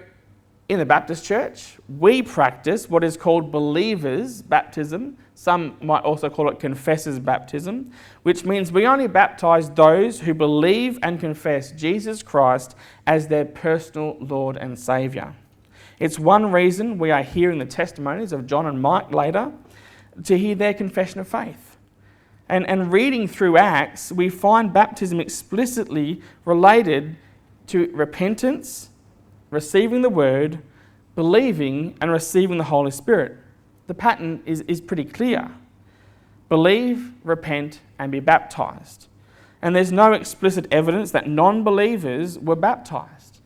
in 0.70 0.80
the 0.80 0.86
Baptist 0.86 1.26
church, 1.26 1.78
we 1.88 2.22
practice 2.22 2.90
what 2.90 3.04
is 3.04 3.18
called 3.18 3.52
believers' 3.52 4.42
baptism. 4.42 5.18
Some 5.36 5.78
might 5.82 6.04
also 6.04 6.30
call 6.30 6.50
it 6.50 6.60
confessors' 6.60 7.20
baptism, 7.20 7.92
which 8.24 8.46
means 8.46 8.72
we 8.72 8.88
only 8.88 9.08
baptize 9.08 9.70
those 9.70 10.22
who 10.22 10.34
believe 10.34 11.00
and 11.04 11.20
confess 11.20 11.72
Jesus 11.72 12.24
Christ 12.24 12.76
as 13.06 13.28
their 13.28 13.46
personal 13.46 14.18
Lord 14.20 14.56
and 14.58 14.80
Saviour. 14.80 15.36
It's 16.00 16.18
one 16.18 16.52
reason 16.52 16.98
we 16.98 17.12
are 17.12 17.24
hearing 17.24 17.60
the 17.60 17.66
testimonies 17.66 18.32
of 18.32 18.48
John 18.48 18.66
and 18.66 18.82
Mike 18.82 19.14
later 19.14 19.52
to 20.24 20.38
hear 20.38 20.56
their 20.56 20.74
confession 20.74 21.20
of 21.20 21.28
faith. 21.28 21.73
And, 22.50 22.68
and 22.68 22.92
reading 22.92 23.28
through 23.28 23.58
Acts, 23.58 24.12
we 24.12 24.30
find 24.30 24.74
baptism 24.74 25.20
explicitly 25.20 26.22
related 26.46 27.16
to 27.68 27.90
repentance, 27.94 28.90
receiving 29.50 30.02
the 30.02 30.10
word, 30.10 30.60
believing, 31.16 31.96
and 32.02 32.12
receiving 32.12 32.58
the 32.58 32.66
Holy 32.66 32.92
Spirit. 32.92 33.38
The 33.88 33.94
pattern 33.94 34.44
is, 34.46 34.62
is 34.62 34.82
pretty 34.82 35.06
clear 35.06 35.52
believe, 36.50 37.14
repent, 37.24 37.80
and 37.98 38.12
be 38.12 38.20
baptized. 38.20 39.08
And 39.64 39.76
there's 39.76 39.92
no 39.92 40.14
explicit 40.14 40.68
evidence 40.70 41.10
that 41.10 41.28
non 41.28 41.64
believers 41.64 42.38
were 42.38 42.56
baptized. 42.56 43.40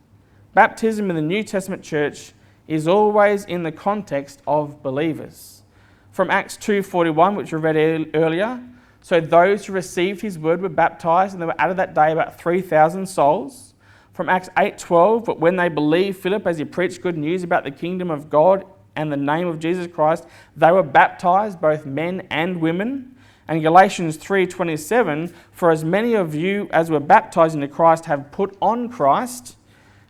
Baptism 0.52 1.08
in 1.08 1.16
the 1.16 1.22
New 1.22 1.42
Testament 1.42 1.82
church 1.82 2.32
is 2.66 2.86
always 2.86 3.46
in 3.46 3.62
the 3.62 3.72
context 3.72 4.42
of 4.46 4.82
believers. 4.82 5.62
From 6.10 6.30
Acts 6.30 6.58
2:41, 6.58 7.34
which 7.34 7.52
we 7.52 7.58
read 7.58 8.10
earlier, 8.14 8.60
so 9.08 9.22
those 9.22 9.64
who 9.64 9.72
received 9.72 10.20
his 10.20 10.38
word 10.38 10.60
were 10.60 10.68
baptized, 10.68 11.32
and 11.32 11.40
there 11.40 11.46
were 11.46 11.58
added 11.58 11.78
that 11.78 11.94
day 11.94 12.12
about 12.12 12.38
3,000 12.38 13.08
souls. 13.08 13.72
From 14.12 14.28
Acts 14.28 14.50
8:12, 14.54 15.24
but 15.24 15.40
when 15.40 15.56
they 15.56 15.70
believed 15.70 16.18
Philip 16.18 16.46
as 16.46 16.58
he 16.58 16.66
preached 16.66 17.00
good 17.00 17.16
news 17.16 17.42
about 17.42 17.64
the 17.64 17.70
kingdom 17.70 18.10
of 18.10 18.28
God 18.28 18.66
and 18.94 19.10
the 19.10 19.16
name 19.16 19.48
of 19.48 19.60
Jesus 19.60 19.86
Christ, 19.86 20.26
they 20.54 20.70
were 20.70 20.82
baptized, 20.82 21.58
both 21.58 21.86
men 21.86 22.26
and 22.28 22.60
women. 22.60 23.16
And 23.48 23.62
Galatians 23.62 24.18
3:27, 24.18 25.32
for 25.52 25.70
as 25.70 25.86
many 25.86 26.12
of 26.12 26.34
you 26.34 26.68
as 26.70 26.90
were 26.90 27.00
baptized 27.00 27.54
into 27.54 27.68
Christ 27.68 28.04
have 28.04 28.30
put 28.30 28.58
on 28.60 28.90
Christ. 28.90 29.56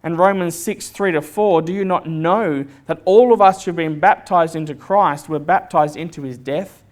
And 0.02 0.18
Romans 0.18 0.56
6 0.56 0.88
3 0.88 1.12
to 1.12 1.22
4, 1.22 1.62
do 1.62 1.72
you 1.72 1.84
not 1.84 2.08
know 2.08 2.64
that 2.86 3.00
all 3.04 3.32
of 3.32 3.40
us 3.40 3.64
who 3.64 3.68
have 3.68 3.76
been 3.76 4.00
baptized 4.00 4.56
into 4.56 4.74
Christ 4.74 5.28
were 5.28 5.38
baptized 5.38 5.96
into 5.96 6.22
his 6.22 6.36
death? 6.36 6.82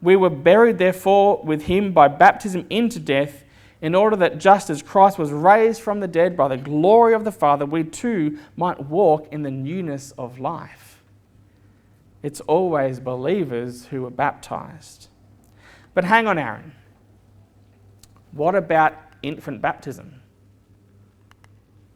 We 0.00 0.16
were 0.16 0.30
buried, 0.30 0.78
therefore, 0.78 1.42
with 1.42 1.62
him 1.62 1.92
by 1.92 2.08
baptism 2.08 2.66
into 2.70 3.00
death, 3.00 3.44
in 3.80 3.94
order 3.94 4.16
that 4.16 4.38
just 4.38 4.70
as 4.70 4.82
Christ 4.82 5.18
was 5.18 5.30
raised 5.30 5.80
from 5.80 6.00
the 6.00 6.08
dead 6.08 6.36
by 6.36 6.48
the 6.48 6.56
glory 6.56 7.14
of 7.14 7.24
the 7.24 7.32
Father, 7.32 7.64
we 7.64 7.84
too 7.84 8.38
might 8.56 8.80
walk 8.80 9.28
in 9.32 9.42
the 9.42 9.50
newness 9.50 10.12
of 10.18 10.40
life. 10.40 11.02
It's 12.22 12.40
always 12.40 12.98
believers 12.98 13.86
who 13.86 14.04
are 14.04 14.10
baptized. 14.10 15.08
But 15.94 16.04
hang 16.04 16.26
on, 16.26 16.38
Aaron. 16.38 16.72
What 18.32 18.56
about 18.56 18.94
infant 19.22 19.62
baptism? 19.62 20.20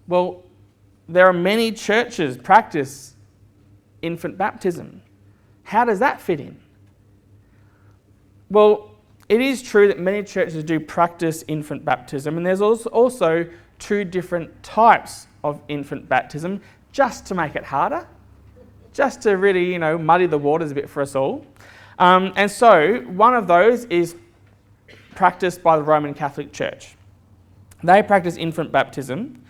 Well, 0.07 0.45
there 1.09 1.27
are 1.27 1.33
many 1.33 1.73
churches 1.73 2.37
practice 2.37 3.17
infant 4.03 4.39
baptism. 4.39 5.03
How 5.65 5.85
does 5.85 5.99
that 5.99 6.21
fit 6.21 6.41
in? 6.41 6.62
Well, 8.53 8.91
it 9.31 9.41
is 9.41 9.63
true 9.63 9.89
that 9.89 9.99
many 9.99 10.23
churches 10.23 10.63
do 10.63 10.79
practice 10.79 11.43
infant 11.49 11.87
baptism, 11.87 12.37
and 12.37 12.45
there's 12.45 12.61
also 12.61 13.47
two 13.79 14.05
different 14.05 14.63
types 14.63 15.27
of 15.43 15.59
infant 15.69 16.07
baptism, 16.07 16.61
just 16.93 17.25
to 17.29 17.35
make 17.35 17.57
it 17.57 17.65
harder, 17.65 18.07
just 18.93 19.23
to 19.23 19.39
really, 19.39 19.73
you 19.73 19.79
know, 19.79 19.97
muddy 19.97 20.27
the 20.27 20.37
waters 20.37 20.71
a 20.71 20.75
bit 20.75 20.91
for 20.91 21.01
us 21.01 21.17
all. 21.17 21.47
Um, 21.99 22.35
and 22.37 22.51
so, 22.51 22.97
one 23.07 23.35
of 23.35 23.47
those 23.47 23.87
is 23.87 24.17
practiced 25.15 25.63
by 25.63 25.79
the 25.79 25.83
Roman 25.83 26.13
Catholic 26.13 26.53
Church. 26.53 26.95
They 27.83 28.03
practice 28.03 28.37
infant 28.37 28.71
baptism, 28.71 29.43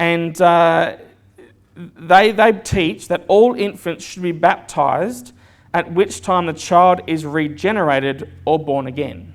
and 0.00 0.42
uh, 0.42 0.96
they, 1.76 2.32
they 2.32 2.52
teach 2.54 3.06
that 3.06 3.24
all 3.28 3.54
infants 3.54 4.04
should 4.04 4.24
be 4.24 4.32
baptized 4.32 5.32
at 5.74 5.92
which 5.92 6.20
time 6.22 6.46
the 6.46 6.52
child 6.52 7.00
is 7.06 7.26
regenerated 7.26 8.32
or 8.44 8.58
born 8.58 8.86
again. 8.86 9.34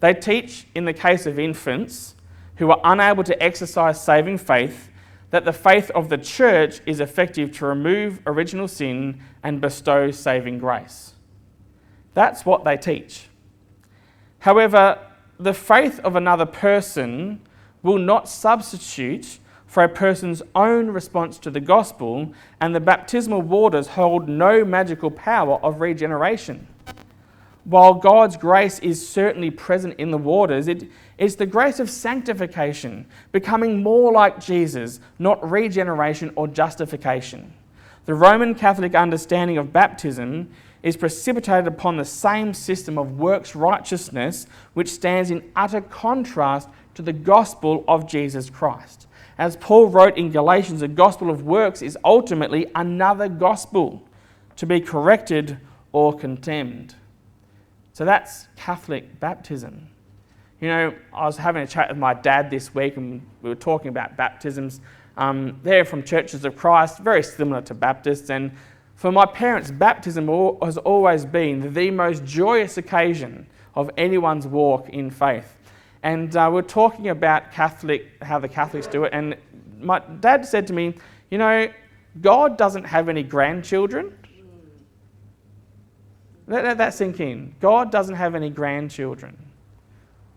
They 0.00 0.14
teach, 0.14 0.66
in 0.74 0.84
the 0.84 0.92
case 0.92 1.26
of 1.26 1.38
infants 1.38 2.14
who 2.56 2.70
are 2.70 2.80
unable 2.84 3.24
to 3.24 3.42
exercise 3.42 4.02
saving 4.02 4.38
faith, 4.38 4.90
that 5.30 5.44
the 5.44 5.52
faith 5.52 5.90
of 5.90 6.08
the 6.08 6.18
church 6.18 6.80
is 6.86 7.00
effective 7.00 7.50
to 7.52 7.66
remove 7.66 8.20
original 8.26 8.68
sin 8.68 9.20
and 9.42 9.60
bestow 9.60 10.10
saving 10.10 10.58
grace. 10.58 11.14
That's 12.14 12.46
what 12.46 12.64
they 12.64 12.76
teach. 12.76 13.28
However, 14.40 14.98
the 15.38 15.54
faith 15.54 15.98
of 16.00 16.16
another 16.16 16.46
person 16.46 17.40
will 17.82 17.98
not 17.98 18.28
substitute 18.28 19.38
for 19.76 19.84
a 19.84 19.88
person's 19.90 20.42
own 20.54 20.88
response 20.88 21.38
to 21.38 21.50
the 21.50 21.60
gospel, 21.60 22.32
and 22.62 22.74
the 22.74 22.80
baptismal 22.80 23.42
waters 23.42 23.88
hold 23.88 24.26
no 24.26 24.64
magical 24.64 25.10
power 25.10 25.58
of 25.62 25.82
regeneration. 25.82 26.66
While 27.64 27.92
God's 27.92 28.38
grace 28.38 28.78
is 28.78 29.06
certainly 29.06 29.50
present 29.50 29.96
in 29.98 30.10
the 30.10 30.16
waters, 30.16 30.66
it 30.66 30.88
is 31.18 31.36
the 31.36 31.44
grace 31.44 31.78
of 31.78 31.90
sanctification, 31.90 33.04
becoming 33.32 33.82
more 33.82 34.10
like 34.10 34.40
Jesus, 34.40 34.98
not 35.18 35.46
regeneration 35.46 36.32
or 36.36 36.48
justification. 36.48 37.52
The 38.06 38.14
Roman 38.14 38.54
Catholic 38.54 38.94
understanding 38.94 39.58
of 39.58 39.74
baptism 39.74 40.48
is 40.82 40.96
precipitated 40.96 41.66
upon 41.66 41.98
the 41.98 42.04
same 42.06 42.54
system 42.54 42.96
of 42.96 43.18
works 43.18 43.54
righteousness, 43.54 44.46
which 44.72 44.88
stands 44.88 45.30
in 45.30 45.52
utter 45.54 45.82
contrast 45.82 46.70
to 46.94 47.02
the 47.02 47.12
gospel 47.12 47.84
of 47.86 48.08
Jesus 48.08 48.48
Christ. 48.48 49.05
As 49.38 49.56
Paul 49.56 49.88
wrote 49.88 50.16
in 50.16 50.30
Galatians, 50.30 50.80
the 50.80 50.88
gospel 50.88 51.30
of 51.30 51.42
works 51.42 51.82
is 51.82 51.98
ultimately 52.04 52.66
another 52.74 53.28
gospel 53.28 54.02
to 54.56 54.66
be 54.66 54.80
corrected 54.80 55.58
or 55.92 56.16
condemned. 56.16 56.94
So 57.92 58.04
that's 58.04 58.48
Catholic 58.56 59.20
baptism. 59.20 59.88
You 60.60 60.68
know, 60.68 60.94
I 61.12 61.26
was 61.26 61.36
having 61.36 61.62
a 61.62 61.66
chat 61.66 61.90
with 61.90 61.98
my 61.98 62.14
dad 62.14 62.50
this 62.50 62.74
week 62.74 62.96
and 62.96 63.20
we 63.42 63.50
were 63.50 63.54
talking 63.54 63.88
about 63.88 64.16
baptisms. 64.16 64.80
Um, 65.18 65.60
they're 65.62 65.84
from 65.84 66.02
Churches 66.02 66.44
of 66.44 66.56
Christ, 66.56 66.98
very 66.98 67.22
similar 67.22 67.60
to 67.62 67.74
Baptists. 67.74 68.30
And 68.30 68.52
for 68.94 69.12
my 69.12 69.26
parents, 69.26 69.70
baptism 69.70 70.28
has 70.62 70.78
always 70.78 71.26
been 71.26 71.74
the 71.74 71.90
most 71.90 72.24
joyous 72.24 72.78
occasion 72.78 73.46
of 73.74 73.90
anyone's 73.98 74.46
walk 74.46 74.88
in 74.88 75.10
faith. 75.10 75.55
And 76.06 76.36
uh, 76.36 76.48
we're 76.52 76.62
talking 76.62 77.08
about 77.08 77.50
Catholic, 77.50 78.22
how 78.22 78.38
the 78.38 78.46
Catholics 78.46 78.86
do 78.86 79.02
it. 79.02 79.10
And 79.12 79.36
my 79.80 79.98
dad 79.98 80.46
said 80.46 80.64
to 80.68 80.72
me, 80.72 80.94
You 81.32 81.38
know, 81.38 81.68
God 82.20 82.56
doesn't 82.56 82.84
have 82.84 83.08
any 83.08 83.24
grandchildren. 83.24 84.16
Let, 86.46 86.64
let 86.64 86.78
that 86.78 86.94
sink 86.94 87.18
in. 87.18 87.56
God 87.58 87.90
doesn't 87.90 88.14
have 88.14 88.36
any 88.36 88.50
grandchildren. 88.50 89.36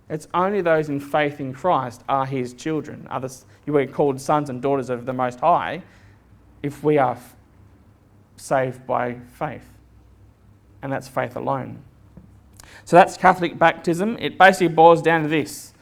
It's 0.09 0.27
only 0.33 0.61
those 0.61 0.89
in 0.89 0.99
faith 0.99 1.39
in 1.39 1.53
Christ 1.53 2.03
are 2.09 2.25
his 2.25 2.55
children. 2.55 3.05
Others, 3.11 3.45
were 3.67 3.85
called 3.85 4.19
sons 4.19 4.49
and 4.49 4.63
daughters 4.63 4.89
of 4.89 5.05
the 5.05 5.13
Most 5.13 5.39
High 5.39 5.83
if 6.63 6.83
we 6.83 6.97
are 6.97 7.15
saved 8.37 8.87
by 8.87 9.19
faith. 9.33 9.71
And 10.81 10.91
that's 10.91 11.07
faith 11.07 11.35
alone. 11.35 11.83
So 12.85 12.95
that's 12.95 13.17
Catholic 13.17 13.57
baptism. 13.57 14.17
It 14.19 14.37
basically 14.37 14.69
boils 14.69 15.01
down 15.01 15.23
to 15.23 15.29
this 15.29 15.73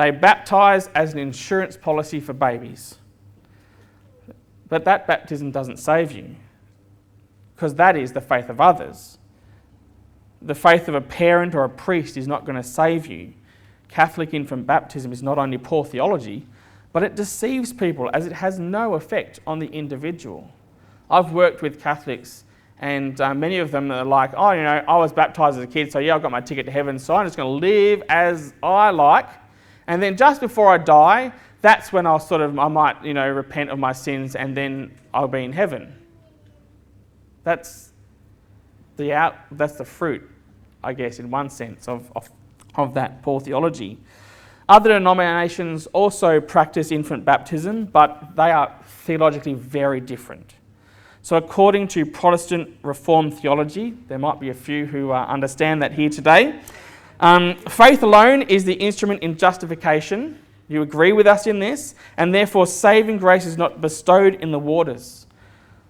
they 0.00 0.10
baptize 0.10 0.88
as 0.94 1.12
an 1.12 1.18
insurance 1.18 1.76
policy 1.76 2.20
for 2.20 2.32
babies. 2.32 2.96
But 4.66 4.86
that 4.86 5.06
baptism 5.06 5.50
doesn't 5.50 5.78
save 5.78 6.12
you, 6.12 6.36
because 7.54 7.74
that 7.74 7.96
is 7.96 8.12
the 8.12 8.20
faith 8.22 8.48
of 8.48 8.62
others. 8.62 9.18
The 10.40 10.54
faith 10.54 10.88
of 10.88 10.94
a 10.94 11.02
parent 11.02 11.54
or 11.54 11.64
a 11.64 11.68
priest 11.68 12.16
is 12.16 12.26
not 12.26 12.46
going 12.46 12.56
to 12.56 12.62
save 12.62 13.08
you. 13.08 13.34
Catholic 13.88 14.32
infant 14.32 14.66
baptism 14.66 15.12
is 15.12 15.22
not 15.22 15.36
only 15.36 15.58
poor 15.58 15.84
theology, 15.84 16.46
but 16.94 17.02
it 17.02 17.14
deceives 17.14 17.72
people 17.72 18.08
as 18.14 18.24
it 18.24 18.32
has 18.32 18.58
no 18.58 18.94
effect 18.94 19.40
on 19.46 19.58
the 19.58 19.68
individual. 19.68 20.50
I've 21.10 21.32
worked 21.32 21.60
with 21.60 21.78
Catholics 21.78 22.44
and 22.80 23.20
uh, 23.20 23.34
many 23.34 23.58
of 23.58 23.70
them 23.70 23.92
are 23.92 24.04
like, 24.04 24.32
oh, 24.36 24.52
you 24.52 24.62
know, 24.62 24.82
I 24.88 24.96
was 24.96 25.12
baptized 25.12 25.58
as 25.58 25.64
a 25.64 25.66
kid, 25.66 25.92
so 25.92 25.98
yeah, 25.98 26.14
I've 26.14 26.22
got 26.22 26.30
my 26.30 26.40
ticket 26.40 26.64
to 26.64 26.72
heaven, 26.72 26.98
so 26.98 27.14
I'm 27.14 27.26
just 27.26 27.36
going 27.36 27.60
to 27.60 27.66
live 27.66 28.02
as 28.08 28.54
I 28.62 28.90
like. 28.90 29.28
And 29.86 30.02
then 30.02 30.16
just 30.16 30.40
before 30.40 30.72
I 30.72 30.78
die, 30.78 31.32
that's 31.60 31.92
when 31.92 32.06
I'll 32.06 32.18
sort 32.18 32.40
of, 32.40 32.58
I 32.58 32.68
might, 32.68 33.04
you 33.04 33.12
know, 33.12 33.28
repent 33.28 33.68
of 33.68 33.78
my 33.78 33.92
sins 33.92 34.34
and 34.34 34.56
then 34.56 34.92
I'll 35.12 35.28
be 35.28 35.44
in 35.44 35.52
heaven. 35.52 35.94
That's 37.44 37.92
the 38.96 39.12
out, 39.12 39.36
that's 39.52 39.74
the 39.74 39.84
fruit, 39.84 40.26
I 40.82 40.94
guess, 40.94 41.18
in 41.18 41.30
one 41.30 41.50
sense, 41.50 41.86
of, 41.86 42.10
of, 42.16 42.30
of 42.76 42.94
that 42.94 43.22
poor 43.22 43.40
theology. 43.40 43.98
Other 44.70 44.90
denominations 44.90 45.86
also 45.88 46.40
practice 46.40 46.92
infant 46.92 47.26
baptism, 47.26 47.86
but 47.86 48.36
they 48.36 48.52
are 48.52 48.74
theologically 48.86 49.52
very 49.52 50.00
different. 50.00 50.54
So, 51.22 51.36
according 51.36 51.88
to 51.88 52.06
Protestant 52.06 52.70
Reformed 52.82 53.34
theology, 53.34 53.94
there 54.08 54.18
might 54.18 54.40
be 54.40 54.48
a 54.48 54.54
few 54.54 54.86
who 54.86 55.12
uh, 55.12 55.26
understand 55.26 55.82
that 55.82 55.92
here 55.92 56.08
today. 56.08 56.58
Um, 57.20 57.56
faith 57.68 58.02
alone 58.02 58.42
is 58.42 58.64
the 58.64 58.72
instrument 58.72 59.22
in 59.22 59.36
justification. 59.36 60.38
You 60.68 60.80
agree 60.80 61.12
with 61.12 61.26
us 61.26 61.46
in 61.46 61.58
this, 61.58 61.94
and 62.16 62.34
therefore 62.34 62.66
saving 62.66 63.18
grace 63.18 63.44
is 63.44 63.58
not 63.58 63.82
bestowed 63.82 64.36
in 64.36 64.50
the 64.50 64.58
waters. 64.58 65.26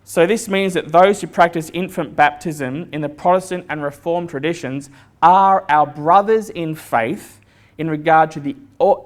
So, 0.02 0.26
this 0.26 0.48
means 0.48 0.74
that 0.74 0.90
those 0.90 1.20
who 1.20 1.28
practice 1.28 1.70
infant 1.72 2.16
baptism 2.16 2.88
in 2.92 3.00
the 3.00 3.08
Protestant 3.08 3.66
and 3.68 3.84
Reformed 3.84 4.30
traditions 4.30 4.90
are 5.22 5.64
our 5.68 5.86
brothers 5.86 6.50
in 6.50 6.74
faith 6.74 7.40
in 7.78 7.88
regard 7.88 8.32
to 8.32 8.40
the 8.40 8.56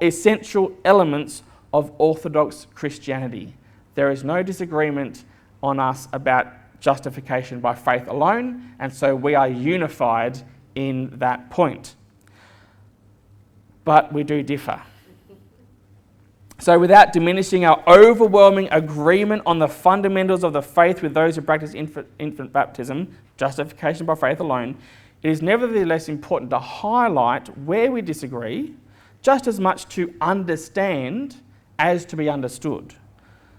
essential 0.00 0.72
elements 0.86 1.42
of 1.74 1.92
Orthodox 1.98 2.66
Christianity. 2.74 3.54
There 3.94 4.10
is 4.10 4.24
no 4.24 4.42
disagreement 4.42 5.24
on 5.64 5.80
us 5.80 6.06
about 6.12 6.46
justification 6.80 7.58
by 7.58 7.74
faith 7.74 8.06
alone, 8.06 8.74
and 8.78 8.92
so 8.92 9.16
we 9.16 9.34
are 9.34 9.48
unified 9.48 10.38
in 10.74 11.10
that 11.18 11.48
point. 11.50 11.96
But 13.84 14.12
we 14.12 14.22
do 14.22 14.42
differ. 14.42 14.80
So, 16.58 16.78
without 16.78 17.12
diminishing 17.12 17.64
our 17.64 17.82
overwhelming 17.88 18.68
agreement 18.70 19.42
on 19.44 19.58
the 19.58 19.66
fundamentals 19.66 20.44
of 20.44 20.52
the 20.52 20.62
faith 20.62 21.02
with 21.02 21.14
those 21.14 21.36
who 21.36 21.42
practice 21.42 21.74
infant, 21.74 22.06
infant, 22.18 22.52
baptism, 22.52 23.16
justification 23.36 24.06
by 24.06 24.14
faith 24.14 24.40
alone, 24.40 24.76
it 25.22 25.30
is 25.30 25.42
nevertheless 25.42 26.08
important 26.08 26.50
to 26.50 26.58
highlight 26.58 27.48
where 27.58 27.90
we 27.90 28.02
disagree, 28.02 28.74
just 29.22 29.46
as 29.46 29.58
much 29.58 29.88
to 29.88 30.14
understand 30.20 31.36
as 31.78 32.04
to 32.06 32.16
be 32.16 32.28
understood. 32.28 32.94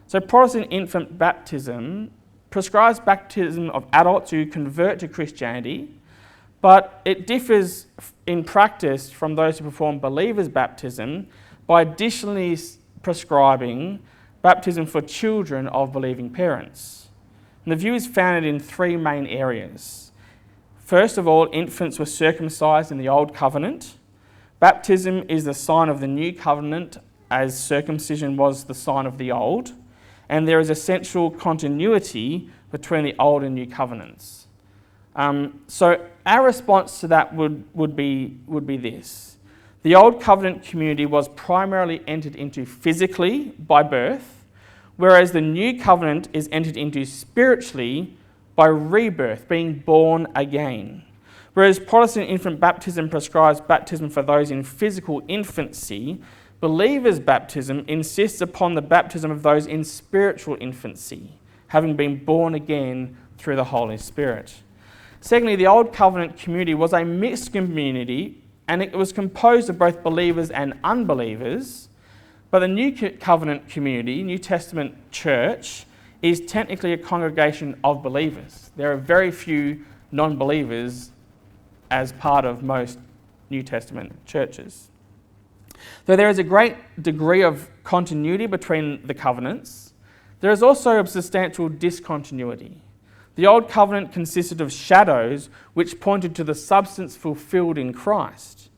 So, 0.07 0.19
Protestant 0.19 0.67
infant 0.69 1.17
baptism 1.17 2.11
prescribes 2.51 2.99
baptism 2.99 3.69
of 3.71 3.85
adults 3.91 4.31
who 4.31 4.45
convert 4.45 4.99
to 4.99 5.07
Christianity, 5.07 5.89
but 6.61 7.01
it 7.05 7.27
differs 7.27 7.87
in 8.25 8.43
practice 8.43 9.11
from 9.11 9.35
those 9.35 9.59
who 9.59 9.65
perform 9.65 9.99
believers' 9.99 10.47
baptism 10.47 11.27
by 11.67 11.81
additionally 11.81 12.57
prescribing 13.01 13.99
baptism 14.41 14.85
for 14.85 15.01
children 15.01 15.67
of 15.67 15.91
believing 15.91 16.29
parents. 16.29 17.09
And 17.63 17.71
the 17.71 17.75
view 17.75 17.95
is 17.95 18.05
founded 18.05 18.45
in 18.45 18.59
three 18.59 18.95
main 18.95 19.25
areas. 19.25 20.11
First 20.77 21.17
of 21.17 21.27
all, 21.27 21.49
infants 21.51 21.97
were 21.97 22.05
circumcised 22.05 22.91
in 22.91 22.99
the 22.99 23.09
Old 23.09 23.33
Covenant. 23.33 23.95
Baptism 24.59 25.23
is 25.27 25.45
the 25.45 25.53
sign 25.55 25.89
of 25.89 25.99
the 25.99 26.07
New 26.07 26.31
Covenant, 26.31 26.99
as 27.31 27.59
circumcision 27.59 28.37
was 28.37 28.65
the 28.65 28.75
sign 28.75 29.07
of 29.07 29.17
the 29.17 29.31
Old. 29.31 29.73
And 30.29 30.47
there 30.47 30.59
is 30.59 30.69
essential 30.69 31.31
continuity 31.31 32.49
between 32.71 33.03
the 33.03 33.15
Old 33.19 33.43
and 33.43 33.55
New 33.55 33.67
Covenants. 33.67 34.47
Um, 35.15 35.61
so, 35.67 36.05
our 36.25 36.43
response 36.43 36.99
to 37.01 37.07
that 37.07 37.33
would, 37.35 37.63
would, 37.73 37.95
be, 37.95 38.37
would 38.47 38.67
be 38.67 38.77
this 38.77 39.37
the 39.85 39.93
Old 39.93 40.19
Covenant 40.19 40.63
community 40.63 41.05
was 41.05 41.27
primarily 41.29 42.01
entered 42.07 42.35
into 42.35 42.65
physically 42.65 43.53
by 43.59 43.83
birth, 43.83 44.43
whereas 44.97 45.31
the 45.31 45.41
New 45.41 45.79
Covenant 45.79 46.27
is 46.33 46.49
entered 46.51 46.75
into 46.75 47.05
spiritually 47.05 48.17
by 48.55 48.65
rebirth, 48.65 49.47
being 49.47 49.77
born 49.79 50.25
again. 50.35 51.03
Whereas 51.53 51.79
Protestant 51.79 52.29
infant 52.29 52.59
baptism 52.59 53.09
prescribes 53.09 53.61
baptism 53.61 54.09
for 54.09 54.23
those 54.23 54.49
in 54.49 54.63
physical 54.63 55.21
infancy, 55.27 56.19
believers' 56.65 57.19
baptism 57.19 57.85
insists 57.87 58.41
upon 58.41 58.73
the 58.73 58.81
baptism 58.81 59.29
of 59.29 59.43
those 59.43 59.67
in 59.67 59.83
spiritual 59.83 60.57
infancy, 60.59 61.29
having 61.67 61.95
been 61.95 62.25
born 62.25 62.55
again 62.55 63.15
through 63.37 63.55
the 63.55 63.65
Holy 63.65 63.97
Spirit. 63.97 64.51
Secondly, 65.21 65.55
the 65.55 65.67
Old 65.67 65.93
Covenant 65.93 66.39
community 66.39 66.73
was 66.73 66.91
a 66.91 67.05
mixed 67.05 67.53
community 67.53 68.41
and 68.67 68.81
it 68.81 68.93
was 68.93 69.13
composed 69.13 69.69
of 69.69 69.77
both 69.77 70.01
believers 70.01 70.49
and 70.49 70.73
unbelievers. 70.83 71.87
But 72.49 72.61
the 72.61 72.67
New 72.67 72.91
Covenant 73.19 73.69
community, 73.69 74.23
New 74.23 74.39
Testament 74.39 74.95
church, 75.11 75.85
is 76.23 76.47
technically 76.47 76.93
a 76.93 76.97
congregation 76.97 77.79
of 77.83 78.01
believers. 78.01 78.71
There 78.75 78.91
are 78.91 78.97
very 78.97 79.29
few 79.29 79.85
non 80.11 80.35
believers 80.35 81.11
as 81.91 82.11
part 82.13 82.43
of 82.43 82.63
most 82.63 82.97
New 83.51 83.61
Testament 83.61 84.25
churches. 84.25 84.89
Though 86.05 86.15
there 86.15 86.29
is 86.29 86.39
a 86.39 86.43
great 86.43 86.75
degree 87.01 87.41
of 87.41 87.69
continuity 87.83 88.45
between 88.45 89.05
the 89.05 89.13
covenants, 89.13 89.93
there 90.39 90.51
is 90.51 90.63
also 90.63 90.99
a 90.99 91.07
substantial 91.07 91.69
discontinuity. 91.69 92.81
The 93.35 93.47
Old 93.47 93.69
Covenant 93.69 94.13
consisted 94.13 94.61
of 94.61 94.71
shadows 94.71 95.49
which 95.73 95.99
pointed 95.99 96.35
to 96.35 96.43
the 96.43 96.55
substance 96.55 97.15
fulfilled 97.17 97.77
in 97.77 97.93
Christ. 97.93 98.69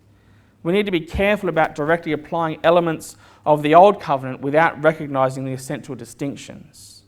We 0.64 0.74
need 0.74 0.86
to 0.88 0.92
be 0.92 1.02
careful 1.02 1.48
about 1.48 1.76
directly 1.76 2.12
applying 2.12 2.60
elements 2.64 3.16
of 3.46 3.62
the 3.62 3.76
Old 3.76 4.02
Covenant 4.02 4.42
without 4.42 4.82
recognizing 4.84 5.46
the 5.46 5.54
essential 5.54 5.96
distinctions. 5.96 7.04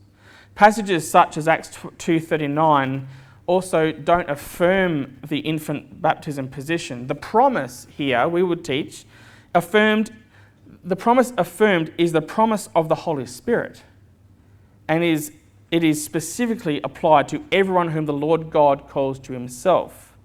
Passages 0.55 1.09
such 1.09 1.37
as 1.37 1.47
Acts 1.47 1.69
2:39 1.97 3.07
also 3.47 3.91
don't 3.91 4.29
affirm 4.29 5.17
the 5.27 5.39
infant 5.39 6.01
baptism 6.01 6.49
position. 6.49 7.07
The 7.07 7.15
promise 7.15 7.87
here 7.89 8.27
we 8.27 8.43
would 8.43 8.63
teach 8.63 9.05
affirmed 9.53 10.11
the 10.83 10.95
promise 10.95 11.33
affirmed 11.37 11.91
is 11.97 12.11
the 12.11 12.21
promise 12.21 12.69
of 12.75 12.89
the 12.89 12.95
Holy 12.95 13.25
Spirit 13.25 13.83
and 14.87 15.03
is 15.03 15.33
it 15.71 15.83
is 15.83 16.03
specifically 16.03 16.81
applied 16.83 17.27
to 17.29 17.43
everyone 17.51 17.89
whom 17.89 18.05
the 18.05 18.13
Lord 18.13 18.49
God 18.49 18.87
calls 18.87 19.19
to 19.19 19.33
himself. 19.33 20.17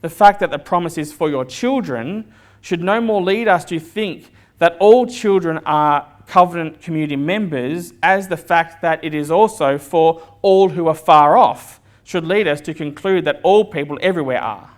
The 0.00 0.08
fact 0.08 0.40
that 0.40 0.50
the 0.50 0.58
promise 0.58 0.96
is 0.96 1.12
for 1.12 1.28
your 1.28 1.44
children 1.44 2.32
should 2.62 2.82
no 2.82 3.00
more 3.00 3.20
lead 3.20 3.48
us 3.48 3.66
to 3.66 3.78
think 3.78 4.32
that 4.58 4.76
all 4.80 5.06
children 5.06 5.58
are 5.66 6.06
covenant 6.26 6.80
community 6.80 7.16
members 7.16 7.92
as 8.02 8.28
the 8.28 8.36
fact 8.36 8.80
that 8.82 9.02
it 9.04 9.14
is 9.14 9.30
also 9.30 9.76
for 9.76 10.22
all 10.40 10.70
who 10.70 10.88
are 10.88 10.94
far 10.94 11.36
off 11.36 11.80
should 12.04 12.24
lead 12.24 12.48
us 12.48 12.60
to 12.62 12.72
conclude 12.72 13.24
that 13.26 13.40
all 13.42 13.64
people 13.66 13.98
everywhere 14.00 14.40
are. 14.40 14.70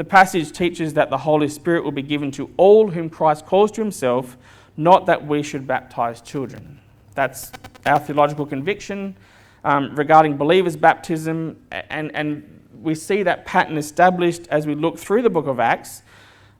The 0.00 0.04
passage 0.04 0.52
teaches 0.52 0.94
that 0.94 1.10
the 1.10 1.18
Holy 1.18 1.46
Spirit 1.46 1.84
will 1.84 1.92
be 1.92 2.00
given 2.00 2.30
to 2.30 2.48
all 2.56 2.88
whom 2.88 3.10
Christ 3.10 3.44
calls 3.44 3.70
to 3.72 3.82
himself, 3.82 4.38
not 4.78 5.04
that 5.04 5.26
we 5.26 5.42
should 5.42 5.66
baptize 5.66 6.22
children. 6.22 6.80
That's 7.14 7.52
our 7.84 7.98
theological 7.98 8.46
conviction 8.46 9.14
um, 9.62 9.94
regarding 9.94 10.38
believers' 10.38 10.74
baptism, 10.74 11.58
and, 11.70 12.10
and 12.16 12.62
we 12.80 12.94
see 12.94 13.22
that 13.24 13.44
pattern 13.44 13.76
established 13.76 14.48
as 14.48 14.66
we 14.66 14.74
look 14.74 14.98
through 14.98 15.20
the 15.20 15.28
book 15.28 15.46
of 15.46 15.60
Acts. 15.60 16.00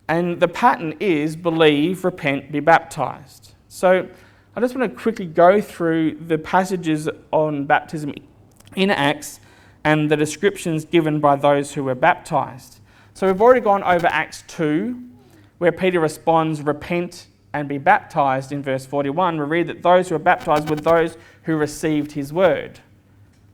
And 0.06 0.38
the 0.38 0.48
pattern 0.48 0.96
is 1.00 1.34
believe, 1.34 2.04
repent, 2.04 2.52
be 2.52 2.60
baptized. 2.60 3.54
So 3.68 4.06
I 4.54 4.60
just 4.60 4.76
want 4.76 4.92
to 4.92 5.00
quickly 5.00 5.24
go 5.24 5.62
through 5.62 6.16
the 6.16 6.36
passages 6.36 7.08
on 7.30 7.64
baptism 7.64 8.12
in 8.76 8.90
Acts 8.90 9.40
and 9.82 10.10
the 10.10 10.16
descriptions 10.18 10.84
given 10.84 11.20
by 11.20 11.36
those 11.36 11.72
who 11.72 11.84
were 11.84 11.94
baptized. 11.94 12.79
So 13.20 13.26
we've 13.26 13.42
already 13.42 13.60
gone 13.60 13.84
over 13.84 14.06
Acts 14.06 14.44
2, 14.46 14.98
where 15.58 15.72
Peter 15.72 16.00
responds, 16.00 16.62
Repent 16.62 17.26
and 17.52 17.68
be 17.68 17.76
baptized 17.76 18.50
in 18.50 18.62
verse 18.62 18.86
41, 18.86 19.38
we 19.38 19.44
read 19.44 19.66
that 19.66 19.82
those 19.82 20.08
who 20.08 20.14
were 20.14 20.18
baptized 20.18 20.70
were 20.70 20.76
those 20.76 21.18
who 21.42 21.56
received 21.56 22.12
his 22.12 22.32
word. 22.32 22.80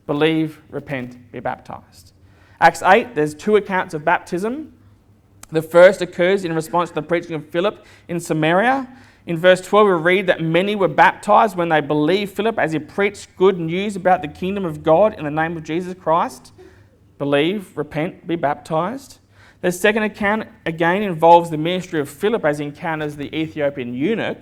Believe, 0.05 0.61
repent, 0.69 1.33
be 1.33 1.41
baptized. 1.41 2.13
Acts 2.61 2.81
8, 2.81 3.13
there's 3.13 3.35
two 3.35 3.57
accounts 3.57 3.93
of 3.93 4.05
baptism. 4.05 4.71
The 5.49 5.61
first 5.61 6.01
occurs 6.01 6.45
in 6.45 6.53
response 6.53 6.87
to 6.91 6.95
the 6.95 7.01
preaching 7.01 7.35
of 7.35 7.49
Philip 7.49 7.85
in 8.07 8.21
Samaria. 8.21 8.87
In 9.25 9.35
verse 9.35 9.59
12, 9.59 9.85
we 9.85 9.93
read 9.95 10.27
that 10.27 10.39
many 10.39 10.77
were 10.77 10.87
baptized 10.87 11.57
when 11.57 11.67
they 11.67 11.81
believed 11.81 12.33
Philip 12.33 12.57
as 12.57 12.71
he 12.71 12.79
preached 12.79 13.35
good 13.35 13.59
news 13.59 13.97
about 13.97 14.21
the 14.21 14.29
kingdom 14.29 14.63
of 14.63 14.81
God 14.81 15.13
in 15.15 15.25
the 15.25 15.29
name 15.29 15.57
of 15.57 15.65
Jesus 15.65 15.93
Christ. 15.93 16.53
Believe, 17.17 17.75
repent, 17.75 18.25
be 18.25 18.37
baptized. 18.37 19.19
The 19.59 19.71
second 19.71 20.03
account 20.03 20.47
again 20.67 21.01
involves 21.01 21.49
the 21.49 21.57
ministry 21.57 21.99
of 21.99 22.07
Philip 22.07 22.45
as 22.45 22.59
he 22.59 22.65
encounters 22.65 23.15
the 23.15 23.35
Ethiopian 23.35 23.93
eunuch. 23.95 24.37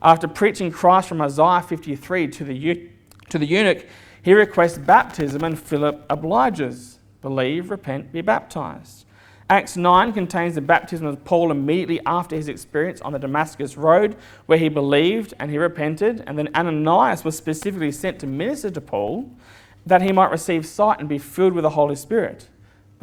After 0.00 0.28
preaching 0.28 0.70
Christ 0.70 1.08
from 1.08 1.20
Isaiah 1.20 1.60
53 1.60 2.28
to 2.28 2.44
the, 2.44 2.90
to 3.30 3.38
the 3.38 3.46
eunuch, 3.46 3.84
he 4.22 4.32
requests 4.32 4.78
baptism 4.78 5.42
and 5.42 5.58
Philip 5.58 6.06
obliges. 6.08 7.00
Believe, 7.20 7.70
repent, 7.70 8.12
be 8.12 8.20
baptized. 8.20 9.06
Acts 9.50 9.76
9 9.76 10.12
contains 10.12 10.54
the 10.54 10.60
baptism 10.60 11.06
of 11.06 11.24
Paul 11.24 11.50
immediately 11.50 12.00
after 12.06 12.36
his 12.36 12.48
experience 12.48 13.00
on 13.00 13.12
the 13.12 13.18
Damascus 13.18 13.76
Road, 13.76 14.16
where 14.46 14.56
he 14.56 14.68
believed 14.68 15.34
and 15.40 15.50
he 15.50 15.58
repented. 15.58 16.22
And 16.26 16.38
then 16.38 16.48
Ananias 16.54 17.24
was 17.24 17.36
specifically 17.36 17.90
sent 17.90 18.20
to 18.20 18.26
minister 18.26 18.70
to 18.70 18.80
Paul 18.80 19.30
that 19.84 20.00
he 20.00 20.12
might 20.12 20.30
receive 20.30 20.64
sight 20.64 21.00
and 21.00 21.08
be 21.08 21.18
filled 21.18 21.54
with 21.54 21.64
the 21.64 21.70
Holy 21.70 21.96
Spirit 21.96 22.48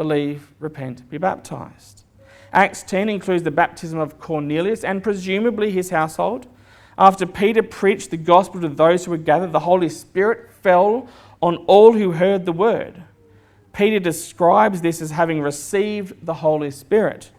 believe, 0.02 0.52
repent, 0.60 1.08
be 1.12 1.20
baptized. 1.20 2.06
Acts 2.52 2.82
10 2.82 3.08
includes 3.08 3.44
the 3.44 3.52
baptism 3.52 4.00
of 4.00 4.20
Cornelius 4.20 4.84
and 4.84 5.04
presumably 5.04 5.70
his 5.70 5.92
household. 5.92 6.48
After 6.98 7.28
Peter 7.28 7.62
preached 7.62 8.10
the 8.10 8.18
gospel 8.18 8.62
to 8.62 8.68
those 8.68 9.06
who 9.06 9.12
were 9.12 9.18
gathered, 9.18 9.52
the 9.52 9.60
Holy 9.60 9.90
Spirit 9.90 10.52
fell 10.64 11.08
on 11.40 11.58
all 11.68 11.94
who 11.94 12.14
heard 12.14 12.48
the 12.48 12.52
word. 12.52 13.04
Peter 13.74 14.00
describes 14.00 14.82
this 14.82 15.04
as 15.04 15.12
having 15.12 15.40
received 15.40 16.26
the 16.26 16.34
Holy 16.34 16.72
Spirit, 16.72 17.30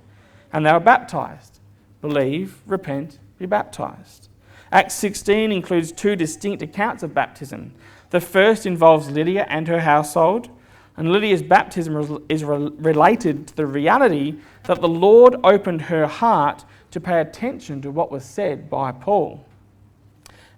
and 0.53 0.65
they 0.65 0.73
were 0.73 0.79
baptized. 0.79 1.59
Believe, 2.01 2.63
repent, 2.65 3.19
be 3.41 3.47
baptized. 3.47 4.29
Acts 4.71 4.95
16 4.95 5.51
includes 5.51 5.91
two 5.91 6.15
distinct 6.15 6.63
accounts 6.63 7.03
of 7.03 7.13
baptism. 7.13 7.75
The 8.11 8.21
first 8.21 8.67
involves 8.67 9.11
Lydia 9.11 9.47
and 9.49 9.67
her 9.67 9.81
household, 9.81 10.49
and 10.97 11.11
Lydia's 11.11 11.43
baptism 11.43 12.25
is 12.29 12.45
related 12.45 13.49
to 13.49 13.57
the 13.57 13.67
reality 13.67 14.37
that 14.65 14.81
the 14.81 14.89
Lord 14.89 15.37
opened 15.43 15.83
her 15.83 16.07
heart 16.07 16.65
to 16.91 17.01
pay 17.01 17.21
attention 17.21 17.81
to 17.83 17.91
what 17.91 18.13
was 18.13 18.25
said 18.25 18.69
by 18.69 18.93
Paul. 18.93 19.45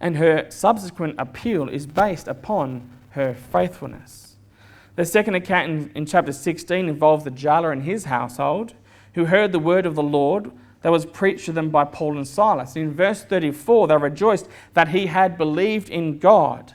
And 0.00 0.16
her 0.16 0.50
subsequent 0.50 1.14
appeal 1.18 1.68
is 1.68 1.86
based 1.86 2.26
upon 2.26 2.90
her 3.10 3.32
faithfulness. 3.34 4.36
The 4.96 5.04
second 5.04 5.36
account 5.36 5.70
in, 5.70 5.90
in 5.94 6.06
chapter 6.06 6.32
16 6.32 6.88
involves 6.88 7.24
the 7.24 7.30
jailer 7.30 7.70
and 7.70 7.84
his 7.84 8.06
household, 8.06 8.74
who 9.14 9.26
heard 9.26 9.52
the 9.52 9.60
word 9.60 9.86
of 9.86 9.94
the 9.94 10.02
Lord 10.02 10.50
that 10.82 10.90
was 10.90 11.06
preached 11.06 11.46
to 11.46 11.52
them 11.52 11.70
by 11.70 11.84
Paul 11.84 12.16
and 12.16 12.26
Silas. 12.26 12.76
In 12.76 12.92
verse 12.92 13.24
34, 13.24 13.88
they 13.88 13.96
rejoiced 13.96 14.48
that 14.74 14.88
he 14.88 15.06
had 15.06 15.38
believed 15.38 15.88
in 15.88 16.18
God. 16.18 16.74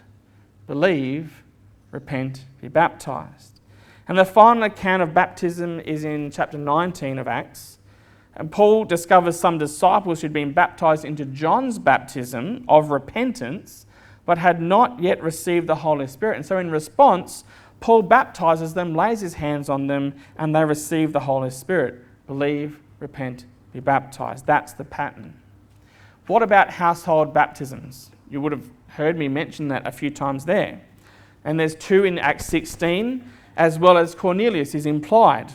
Believe, 0.66 1.44
repent, 1.92 2.46
be 2.62 2.68
baptized. 2.68 3.60
And 4.08 4.18
the 4.18 4.26
final 4.26 4.64
account 4.64 5.04
of 5.04 5.14
baptism 5.14 5.80
is 5.82 6.04
in 6.04 6.32
chapter 6.32 6.58
19 6.58 7.20
of 7.20 7.28
Acts. 7.28 7.78
And 8.36 8.52
Paul 8.52 8.86
discovers 8.86 9.40
some 9.40 9.58
disciples 9.58 10.22
who'd 10.22 10.34
been 10.34 10.54
baptized 10.54 11.06
into 11.06 11.26
John's 11.26 11.78
baptism 11.78 12.66
of 12.68 12.90
repentance, 12.90 13.86
but 14.26 14.38
had 14.38 14.62
not 14.62 15.02
yet 15.02 15.22
received 15.22 15.68
the 15.68 15.76
Holy 15.76 16.08
Spirit. 16.08 16.38
And 16.38 16.46
so, 16.46 16.58
in 16.58 16.72
response, 16.72 17.44
Paul 17.80 18.02
baptizes 18.04 18.74
them, 18.74 18.96
lays 18.96 19.22
his 19.22 19.36
hands 19.36 19.70
on 19.70 19.88
them, 19.88 20.16
and 20.38 20.56
they 20.56 20.66
receive 20.66 21.14
the 21.14 21.22
Holy 21.22 21.50
Spirit. 21.50 22.04
Believe, 22.28 22.80
repent, 23.00 23.46
be 23.74 23.80
baptized. 23.80 24.46
That's 24.46 24.74
the 24.74 24.86
pattern. 24.86 25.40
What 26.28 26.44
about 26.44 26.72
household 26.72 27.34
baptisms? 27.34 28.12
You 28.30 28.42
would 28.42 28.52
have 28.52 28.70
heard 28.88 29.18
me 29.18 29.28
mention 29.28 29.68
that 29.70 29.88
a 29.88 29.92
few 29.92 30.10
times 30.10 30.46
there. 30.46 30.82
And 31.44 31.60
there's 31.60 31.76
two 31.76 32.04
in 32.04 32.20
Acts 32.20 32.46
16, 32.48 33.24
as 33.58 33.80
well 33.80 33.98
as 33.98 34.16
Cornelius 34.16 34.76
is 34.76 34.86
implied. 34.86 35.54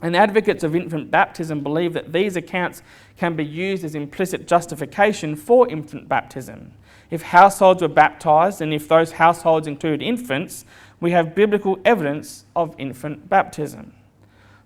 And 0.00 0.16
advocates 0.16 0.62
of 0.62 0.76
infant 0.76 1.10
baptism 1.10 1.62
believe 1.62 1.92
that 1.94 2.12
these 2.12 2.36
accounts 2.36 2.82
can 3.16 3.34
be 3.34 3.44
used 3.44 3.84
as 3.84 3.94
implicit 3.94 4.46
justification 4.46 5.34
for 5.34 5.68
infant 5.68 6.08
baptism. 6.08 6.72
If 7.10 7.22
households 7.22 7.82
were 7.82 7.88
baptized, 7.88 8.60
and 8.60 8.72
if 8.72 8.86
those 8.86 9.12
households 9.12 9.66
include 9.66 10.02
infants, 10.02 10.64
we 11.00 11.10
have 11.12 11.34
biblical 11.34 11.78
evidence 11.84 12.44
of 12.54 12.74
infant 12.78 13.28
baptism. 13.28 13.94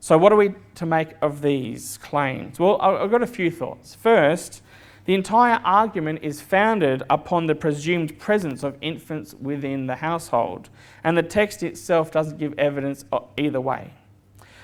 So, 0.00 0.18
what 0.18 0.32
are 0.32 0.36
we 0.36 0.54
to 0.74 0.84
make 0.84 1.10
of 1.22 1.42
these 1.42 1.98
claims? 1.98 2.58
Well, 2.58 2.80
I've 2.82 3.10
got 3.10 3.22
a 3.22 3.26
few 3.26 3.50
thoughts. 3.50 3.94
First, 3.94 4.60
the 5.04 5.14
entire 5.14 5.60
argument 5.64 6.20
is 6.22 6.40
founded 6.40 7.02
upon 7.10 7.46
the 7.46 7.54
presumed 7.54 8.18
presence 8.18 8.62
of 8.62 8.76
infants 8.80 9.34
within 9.34 9.86
the 9.86 9.96
household, 9.96 10.68
and 11.02 11.18
the 11.18 11.22
text 11.22 11.62
itself 11.62 12.10
doesn't 12.12 12.38
give 12.38 12.54
evidence 12.58 13.04
either 13.36 13.60
way. 13.60 13.92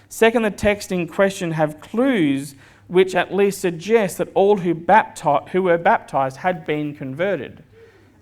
Second, 0.08 0.42
the 0.42 0.50
text 0.50 0.92
in 0.92 1.08
question 1.08 1.52
have 1.52 1.80
clues 1.80 2.54
which 2.86 3.14
at 3.14 3.34
least 3.34 3.60
suggest 3.60 4.18
that 4.18 4.30
all 4.34 4.58
who, 4.58 4.74
baptized, 4.74 5.50
who 5.50 5.62
were 5.62 5.76
baptized 5.76 6.38
had 6.38 6.64
been 6.64 6.94
converted. 6.94 7.62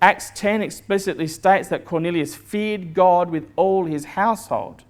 Acts 0.02 0.30
10 0.34 0.60
explicitly 0.60 1.26
states 1.26 1.68
that 1.68 1.84
Cornelius 1.84 2.34
feared 2.34 2.92
God 2.92 3.30
with 3.30 3.48
all 3.56 3.84
his 3.84 4.04
household. 4.04 4.84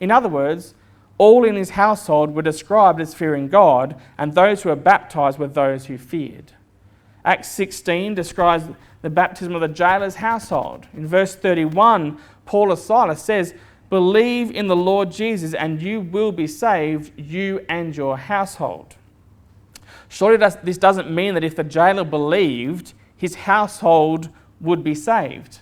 In 0.00 0.10
other 0.10 0.28
words, 0.28 0.74
all 1.16 1.44
in 1.44 1.54
his 1.54 1.70
household 1.70 2.34
were 2.34 2.42
described 2.42 3.00
as 3.00 3.14
fearing 3.14 3.48
God, 3.48 4.00
and 4.18 4.34
those 4.34 4.62
who 4.62 4.70
were 4.70 4.76
baptized 4.76 5.38
were 5.38 5.46
those 5.46 5.86
who 5.86 5.96
feared. 5.96 6.52
Acts 7.24 7.48
16 7.48 8.14
describes 8.14 8.64
the 9.02 9.10
baptism 9.10 9.54
of 9.54 9.60
the 9.60 9.68
jailer's 9.68 10.16
household. 10.16 10.86
In 10.94 11.06
verse 11.06 11.34
31, 11.34 12.18
Paul 12.44 12.72
or 12.72 12.76
Silas 12.76 13.22
says, 13.22 13.54
Believe 13.88 14.52
in 14.52 14.68
the 14.68 14.76
Lord 14.76 15.10
Jesus, 15.10 15.52
and 15.52 15.82
you 15.82 16.00
will 16.00 16.30
be 16.30 16.46
saved, 16.46 17.12
you 17.18 17.64
and 17.68 17.96
your 17.96 18.16
household. 18.16 18.96
Surely 20.08 20.36
this 20.62 20.78
doesn't 20.78 21.10
mean 21.10 21.34
that 21.34 21.44
if 21.44 21.56
the 21.56 21.64
jailer 21.64 22.04
believed, 22.04 22.94
his 23.16 23.34
household 23.34 24.28
would 24.60 24.84
be 24.84 24.94
saved. 24.94 25.60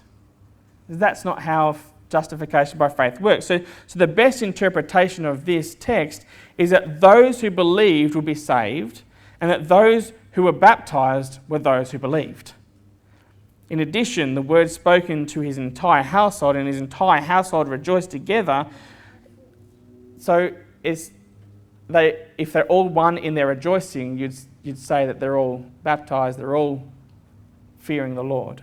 That's 0.88 1.25
not 1.25 1.42
how 1.42 1.77
justification 2.09 2.79
by 2.79 2.88
faith 2.88 3.21
works. 3.21 3.47
So, 3.47 3.61
so 3.87 3.99
the 3.99 4.07
best 4.07 4.42
interpretation 4.42 5.25
of 5.25 5.44
this 5.44 5.75
text 5.75 6.25
is 6.57 6.71
that 6.71 7.01
those 7.01 7.40
who 7.40 7.51
believed 7.51 8.14
would 8.14 8.25
be 8.25 8.35
saved, 8.35 9.03
and 9.40 9.51
that 9.51 9.68
those 9.68 10.12
who 10.38 10.44
were 10.44 10.53
baptized 10.53 11.40
were 11.48 11.59
those 11.59 11.90
who 11.90 11.98
believed. 11.98 12.53
In 13.70 13.81
addition, 13.81 14.37
the 14.37 14.40
word 14.40 14.70
spoken 14.70 15.27
to 15.27 15.40
his 15.40 15.59
entire 15.59 16.05
household, 16.05 16.55
and 16.55 16.68
his 16.68 16.79
entire 16.79 17.20
household 17.20 17.66
rejoiced 17.66 18.12
together. 18.12 18.64
So 20.18 20.53
they, 21.88 22.29
if 22.38 22.53
they're 22.53 22.66
all 22.66 22.88
one 22.88 23.18
in 23.18 23.35
their 23.35 23.48
rejoicing, 23.48 24.16
you'd, 24.16 24.37
you'd 24.62 24.79
say 24.79 25.07
that 25.07 25.18
they're 25.18 25.37
all 25.37 25.66
baptized, 25.83 26.38
they're 26.38 26.55
all 26.55 26.85
fearing 27.81 28.14
the 28.14 28.22
Lord. 28.22 28.62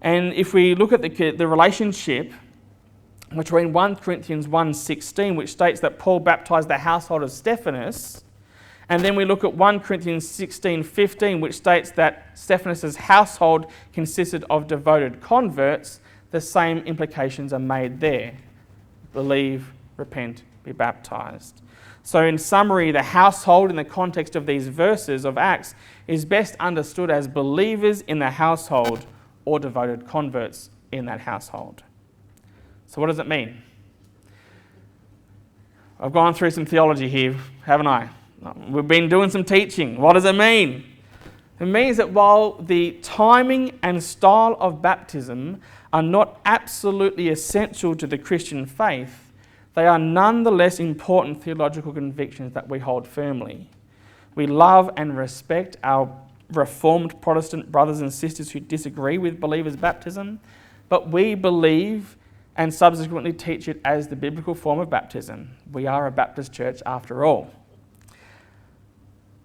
And 0.00 0.32
if 0.32 0.54
we 0.54 0.74
look 0.74 0.94
at 0.94 1.02
the, 1.02 1.32
the 1.32 1.46
relationship 1.46 2.32
between 3.36 3.74
1 3.74 3.96
Corinthians 3.96 4.46
1.16, 4.46 5.36
which 5.36 5.50
states 5.50 5.80
that 5.80 5.98
Paul 5.98 6.20
baptized 6.20 6.68
the 6.68 6.78
household 6.78 7.22
of 7.22 7.30
Stephanas, 7.30 8.24
and 8.88 9.04
then 9.04 9.14
we 9.14 9.24
look 9.24 9.44
at 9.44 9.54
1 9.54 9.80
Corinthians 9.80 10.26
16 10.26 10.82
15, 10.82 11.40
which 11.40 11.54
states 11.54 11.90
that 11.92 12.30
Stephanas' 12.34 12.96
household 12.96 13.66
consisted 13.92 14.44
of 14.48 14.66
devoted 14.66 15.20
converts. 15.20 16.00
The 16.30 16.40
same 16.40 16.78
implications 16.78 17.52
are 17.52 17.58
made 17.58 18.00
there 18.00 18.34
believe, 19.12 19.72
repent, 19.96 20.42
be 20.62 20.72
baptized. 20.72 21.62
So, 22.02 22.24
in 22.24 22.38
summary, 22.38 22.92
the 22.92 23.02
household 23.02 23.70
in 23.70 23.76
the 23.76 23.84
context 23.84 24.36
of 24.36 24.46
these 24.46 24.68
verses 24.68 25.24
of 25.24 25.36
Acts 25.36 25.74
is 26.06 26.24
best 26.24 26.54
understood 26.60 27.10
as 27.10 27.28
believers 27.28 28.02
in 28.02 28.18
the 28.18 28.30
household 28.30 29.06
or 29.44 29.58
devoted 29.58 30.06
converts 30.06 30.70
in 30.92 31.06
that 31.06 31.20
household. 31.20 31.82
So, 32.86 33.00
what 33.00 33.08
does 33.08 33.18
it 33.18 33.26
mean? 33.26 33.62
I've 36.00 36.12
gone 36.12 36.32
through 36.32 36.52
some 36.52 36.64
theology 36.64 37.08
here, 37.08 37.36
haven't 37.64 37.88
I? 37.88 38.08
We've 38.68 38.86
been 38.86 39.08
doing 39.08 39.30
some 39.30 39.44
teaching. 39.44 40.00
What 40.00 40.12
does 40.12 40.24
it 40.24 40.34
mean? 40.34 40.84
It 41.60 41.66
means 41.66 41.96
that 41.96 42.10
while 42.10 42.52
the 42.62 42.92
timing 43.02 43.78
and 43.82 44.02
style 44.02 44.56
of 44.60 44.80
baptism 44.80 45.60
are 45.92 46.02
not 46.02 46.40
absolutely 46.44 47.30
essential 47.30 47.96
to 47.96 48.06
the 48.06 48.16
Christian 48.16 48.64
faith, 48.64 49.32
they 49.74 49.86
are 49.86 49.98
nonetheless 49.98 50.78
important 50.78 51.42
theological 51.42 51.92
convictions 51.92 52.52
that 52.52 52.68
we 52.68 52.78
hold 52.78 53.08
firmly. 53.08 53.68
We 54.36 54.46
love 54.46 54.90
and 54.96 55.16
respect 55.16 55.76
our 55.82 56.08
Reformed 56.52 57.20
Protestant 57.20 57.70
brothers 57.72 58.00
and 58.00 58.12
sisters 58.12 58.52
who 58.52 58.60
disagree 58.60 59.18
with 59.18 59.40
believers' 59.40 59.76
baptism, 59.76 60.40
but 60.88 61.10
we 61.10 61.34
believe 61.34 62.16
and 62.56 62.72
subsequently 62.72 63.32
teach 63.32 63.68
it 63.68 63.80
as 63.84 64.08
the 64.08 64.16
biblical 64.16 64.54
form 64.54 64.78
of 64.78 64.88
baptism. 64.88 65.50
We 65.72 65.86
are 65.86 66.06
a 66.06 66.10
Baptist 66.10 66.52
church 66.52 66.82
after 66.86 67.24
all. 67.24 67.50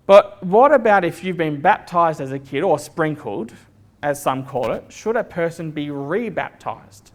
But 0.06 0.44
what 0.44 0.74
about 0.74 1.06
if 1.06 1.24
you've 1.24 1.38
been 1.38 1.62
baptized 1.62 2.20
as 2.20 2.32
a 2.32 2.40
kid 2.40 2.64
or 2.64 2.78
sprinkled, 2.78 3.54
as 4.02 4.22
some 4.22 4.46
call 4.46 4.74
it? 4.74 4.92
Should 4.92 5.16
a 5.16 5.24
person 5.24 5.72
be 5.72 5.90
rebaptized? 5.90 7.12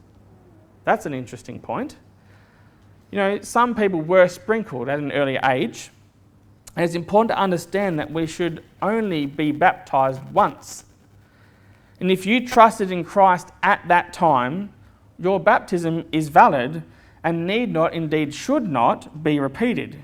That's 0.85 1.05
an 1.05 1.13
interesting 1.13 1.61
point. 1.61 1.97
You 3.11 3.19
know, 3.19 3.41
some 3.43 3.75
people 3.75 4.01
were 4.01 4.27
sprinkled 4.29 4.89
at 4.89 4.99
an 4.99 5.13
early 5.13 5.39
age, 5.45 5.91
and 6.77 6.85
it's 6.85 6.95
important 6.95 7.31
to 7.31 7.39
understand 7.39 7.99
that 7.99 8.11
we 8.11 8.27
should 8.27 8.65
only 8.81 9.27
be 9.27 9.53
baptized 9.53 10.23
once. 10.33 10.85
And 12.01 12.11
if 12.11 12.25
you 12.25 12.47
trusted 12.47 12.91
in 12.91 13.05
Christ 13.05 13.49
at 13.63 13.87
that 13.89 14.13
time, 14.13 14.73
your 15.19 15.41
baptism 15.41 16.07
is 16.13 16.29
valid 16.29 16.85
and 17.25 17.47
need 17.47 17.73
not, 17.73 17.93
indeed 17.93 18.33
should 18.33 18.69
not, 18.69 19.23
be 19.23 19.41
repeated. 19.41 19.99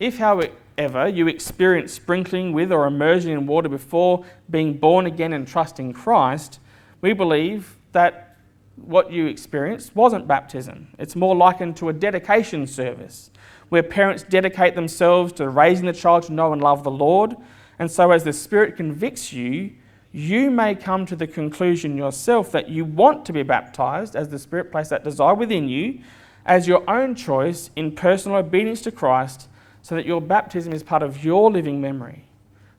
If, 0.00 0.18
however, 0.18 0.52
ever 0.78 1.08
you 1.08 1.26
experienced 1.26 1.94
sprinkling 1.94 2.52
with 2.52 2.72
or 2.72 2.86
immersion 2.86 3.32
in 3.32 3.46
water 3.46 3.68
before 3.68 4.24
being 4.48 4.74
born 4.74 5.04
again 5.04 5.32
and 5.32 5.46
trusting 5.46 5.92
Christ, 5.92 6.60
we 7.00 7.12
believe 7.12 7.76
that 7.92 8.36
what 8.76 9.10
you 9.10 9.26
experienced 9.26 9.94
wasn't 9.96 10.28
baptism. 10.28 10.88
It's 10.98 11.16
more 11.16 11.34
likened 11.34 11.76
to 11.78 11.88
a 11.88 11.92
dedication 11.92 12.66
service 12.66 13.30
where 13.68 13.82
parents 13.82 14.22
dedicate 14.22 14.74
themselves 14.74 15.32
to 15.34 15.48
raising 15.48 15.86
the 15.86 15.92
child 15.92 16.22
to 16.24 16.32
know 16.32 16.52
and 16.52 16.62
love 16.62 16.84
the 16.84 16.90
Lord. 16.90 17.36
And 17.78 17.90
so, 17.90 18.12
as 18.12 18.24
the 18.24 18.32
Spirit 18.32 18.76
convicts 18.76 19.32
you, 19.32 19.72
you 20.12 20.50
may 20.50 20.74
come 20.74 21.04
to 21.06 21.16
the 21.16 21.26
conclusion 21.26 21.96
yourself 21.96 22.50
that 22.52 22.68
you 22.68 22.84
want 22.84 23.26
to 23.26 23.32
be 23.32 23.42
baptized 23.42 24.16
as 24.16 24.28
the 24.28 24.38
Spirit 24.38 24.72
placed 24.72 24.90
that 24.90 25.04
desire 25.04 25.34
within 25.34 25.68
you 25.68 26.00
as 26.46 26.66
your 26.66 26.88
own 26.88 27.14
choice 27.14 27.70
in 27.76 27.92
personal 27.92 28.38
obedience 28.38 28.80
to 28.82 28.90
Christ 28.90 29.48
so 29.88 29.94
that 29.94 30.04
your 30.04 30.20
baptism 30.20 30.74
is 30.74 30.82
part 30.82 31.02
of 31.02 31.24
your 31.24 31.50
living 31.50 31.80
memory. 31.80 32.26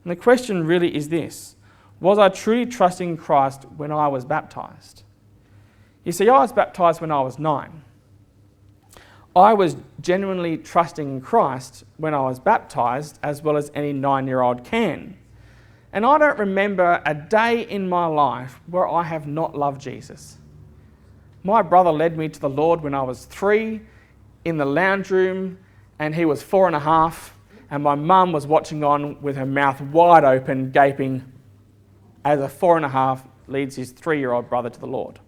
And 0.04 0.12
the 0.12 0.14
question 0.14 0.64
really 0.64 0.94
is 0.94 1.08
this 1.08 1.56
Was 1.98 2.20
I 2.20 2.28
truly 2.28 2.66
trusting 2.66 3.16
Christ 3.16 3.64
when 3.76 3.90
I 3.90 4.06
was 4.06 4.24
baptized? 4.24 5.02
You 6.04 6.12
see, 6.12 6.28
I 6.28 6.38
was 6.38 6.52
baptized 6.52 7.00
when 7.00 7.10
I 7.10 7.20
was 7.20 7.36
nine. 7.36 7.82
I 9.34 9.54
was 9.54 9.76
genuinely 10.00 10.56
trusting 10.56 11.16
in 11.16 11.20
Christ 11.20 11.82
when 11.96 12.14
I 12.14 12.20
was 12.20 12.38
baptized, 12.38 13.18
as 13.24 13.42
well 13.42 13.56
as 13.56 13.72
any 13.74 13.92
nine 13.92 14.28
year 14.28 14.42
old 14.42 14.62
can. 14.62 15.16
And 15.92 16.06
I 16.06 16.16
don't 16.16 16.38
remember 16.38 17.02
a 17.04 17.12
day 17.12 17.62
in 17.62 17.88
my 17.88 18.06
life 18.06 18.60
where 18.68 18.86
I 18.86 19.02
have 19.02 19.26
not 19.26 19.58
loved 19.58 19.80
Jesus. 19.80 20.38
My 21.42 21.60
brother 21.60 21.90
led 21.90 22.16
me 22.16 22.28
to 22.28 22.38
the 22.38 22.48
Lord 22.48 22.82
when 22.82 22.94
I 22.94 23.02
was 23.02 23.24
three 23.24 23.80
in 24.44 24.58
the 24.58 24.64
lounge 24.64 25.10
room, 25.10 25.58
and 26.00 26.14
he 26.14 26.24
was 26.24 26.42
four 26.42 26.66
and 26.66 26.74
a 26.74 26.80
half, 26.80 27.36
and 27.70 27.84
my 27.84 27.94
mum 27.94 28.32
was 28.32 28.46
watching 28.46 28.82
on 28.82 29.20
with 29.20 29.36
her 29.36 29.46
mouth 29.46 29.80
wide 29.82 30.24
open, 30.24 30.70
gaping, 30.70 31.30
as 32.24 32.40
a 32.40 32.48
four 32.48 32.76
and 32.76 32.86
a 32.86 32.88
half 32.88 33.22
leads 33.46 33.76
his 33.76 33.92
three 33.92 34.18
year 34.18 34.32
old 34.32 34.48
brother 34.48 34.70
to 34.70 34.80
the 34.80 34.86
Lord. 34.86 35.20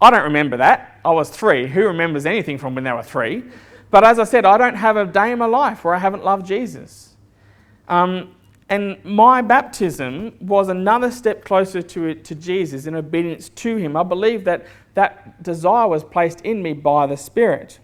I 0.00 0.10
don't 0.10 0.24
remember 0.24 0.58
that. 0.58 1.00
I 1.04 1.10
was 1.10 1.30
three. 1.30 1.66
Who 1.66 1.86
remembers 1.86 2.26
anything 2.26 2.58
from 2.58 2.74
when 2.74 2.84
they 2.84 2.92
were 2.92 3.02
three? 3.02 3.44
But 3.90 4.04
as 4.04 4.18
I 4.18 4.24
said, 4.24 4.44
I 4.44 4.58
don't 4.58 4.74
have 4.74 4.98
a 4.98 5.06
day 5.06 5.32
in 5.32 5.38
my 5.38 5.46
life 5.46 5.84
where 5.84 5.94
I 5.94 5.98
haven't 5.98 6.22
loved 6.22 6.46
Jesus. 6.46 7.16
Um, 7.88 8.34
and 8.68 9.02
my 9.04 9.40
baptism 9.40 10.34
was 10.40 10.68
another 10.68 11.10
step 11.10 11.44
closer 11.44 11.80
to, 11.80 12.14
to 12.14 12.34
Jesus 12.34 12.86
in 12.86 12.94
obedience 12.94 13.48
to 13.50 13.76
him. 13.76 13.96
I 13.96 14.02
believe 14.02 14.44
that 14.44 14.66
that 14.94 15.42
desire 15.42 15.88
was 15.88 16.04
placed 16.04 16.42
in 16.42 16.62
me 16.62 16.74
by 16.74 17.06
the 17.06 17.16
Spirit. 17.16 17.78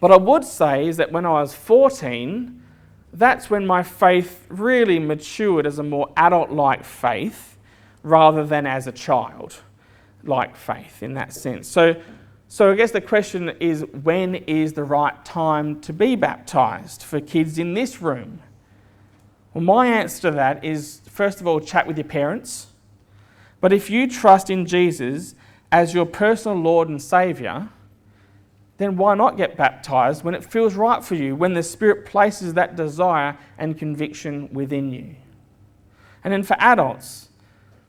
But 0.00 0.10
I 0.12 0.16
would 0.16 0.44
say 0.44 0.86
is 0.86 0.96
that 0.98 1.12
when 1.12 1.24
I 1.24 1.40
was 1.40 1.54
14, 1.54 2.62
that's 3.12 3.48
when 3.48 3.66
my 3.66 3.82
faith 3.82 4.46
really 4.48 4.98
matured 4.98 5.66
as 5.66 5.78
a 5.78 5.82
more 5.82 6.12
adult 6.16 6.50
like 6.50 6.84
faith 6.84 7.56
rather 8.02 8.44
than 8.44 8.66
as 8.66 8.86
a 8.86 8.92
child 8.92 9.56
like 10.22 10.54
faith 10.56 11.02
in 11.02 11.14
that 11.14 11.32
sense. 11.32 11.66
So, 11.66 11.96
so 12.48 12.72
I 12.72 12.76
guess 12.76 12.90
the 12.90 13.00
question 13.00 13.50
is 13.60 13.84
when 14.02 14.34
is 14.34 14.74
the 14.74 14.84
right 14.84 15.24
time 15.24 15.80
to 15.80 15.92
be 15.92 16.14
baptized 16.14 17.02
for 17.02 17.20
kids 17.20 17.58
in 17.58 17.74
this 17.74 18.02
room? 18.02 18.40
Well, 19.54 19.64
my 19.64 19.86
answer 19.86 20.30
to 20.30 20.30
that 20.32 20.62
is 20.64 21.00
first 21.08 21.40
of 21.40 21.46
all, 21.46 21.60
chat 21.60 21.86
with 21.86 21.96
your 21.96 22.04
parents. 22.04 22.66
But 23.60 23.72
if 23.72 23.88
you 23.88 24.08
trust 24.08 24.50
in 24.50 24.66
Jesus 24.66 25.34
as 25.72 25.94
your 25.94 26.04
personal 26.04 26.58
Lord 26.58 26.88
and 26.88 27.00
Saviour, 27.00 27.70
then 28.78 28.96
why 28.96 29.14
not 29.14 29.36
get 29.36 29.56
baptized 29.56 30.22
when 30.22 30.34
it 30.34 30.44
feels 30.44 30.74
right 30.74 31.02
for 31.02 31.14
you, 31.14 31.34
when 31.34 31.54
the 31.54 31.62
Spirit 31.62 32.04
places 32.04 32.54
that 32.54 32.76
desire 32.76 33.38
and 33.58 33.78
conviction 33.78 34.52
within 34.52 34.90
you? 34.90 35.14
And 36.22 36.32
then 36.32 36.42
for 36.42 36.56
adults, 36.58 37.28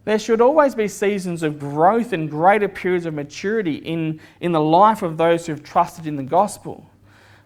there 0.06 0.20
should 0.20 0.40
always 0.40 0.74
be 0.74 0.88
seasons 0.88 1.44
of 1.44 1.60
growth 1.60 2.14
and 2.14 2.30
greater 2.30 2.70
periods 2.70 3.06
of 3.06 3.14
maturity 3.14 3.76
in, 3.76 4.22
in 4.40 4.54
the 4.54 4.62
life 4.62 5.02
of 5.02 5.18
those 5.18 5.46
who 5.46 5.52
have 5.52 5.64
trusted 5.64 6.08
in 6.08 6.16
the 6.16 6.24
gospel. 6.24 6.90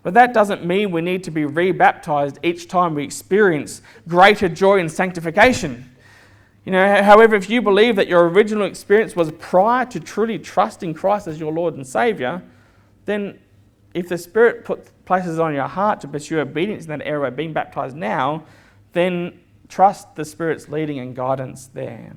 But 0.03 0.13
that 0.13 0.33
doesn't 0.33 0.65
mean 0.65 0.91
we 0.91 1.01
need 1.01 1.23
to 1.23 1.31
be 1.31 1.45
rebaptized 1.45 2.37
each 2.43 2.67
time 2.67 2.93
we 2.93 3.03
experience 3.03 3.81
greater 4.07 4.49
joy 4.49 4.79
and 4.79 4.91
sanctification. 4.91 5.89
You 6.65 6.71
know, 6.71 7.01
however, 7.03 7.35
if 7.35 7.49
you 7.49 7.61
believe 7.61 7.95
that 7.95 8.07
your 8.07 8.29
original 8.29 8.67
experience 8.67 9.15
was 9.15 9.31
prior 9.39 9.85
to 9.87 9.99
truly 9.99 10.37
trusting 10.37 10.93
Christ 10.93 11.27
as 11.27 11.39
your 11.39 11.51
Lord 11.51 11.73
and 11.73 11.85
Savior, 11.85 12.43
then 13.05 13.39
if 13.93 14.07
the 14.07 14.17
Spirit 14.17 14.63
puts, 14.63 14.91
places 15.05 15.39
on 15.39 15.53
your 15.53 15.67
heart 15.67 16.01
to 16.01 16.07
pursue 16.07 16.39
obedience 16.39 16.83
in 16.85 16.89
that 16.89 17.05
area 17.05 17.27
of 17.27 17.35
being 17.35 17.53
baptized 17.53 17.95
now, 17.95 18.45
then 18.93 19.39
trust 19.67 20.15
the 20.15 20.25
Spirit's 20.25 20.69
leading 20.69 20.99
and 20.99 21.15
guidance 21.15 21.67
there. 21.67 22.15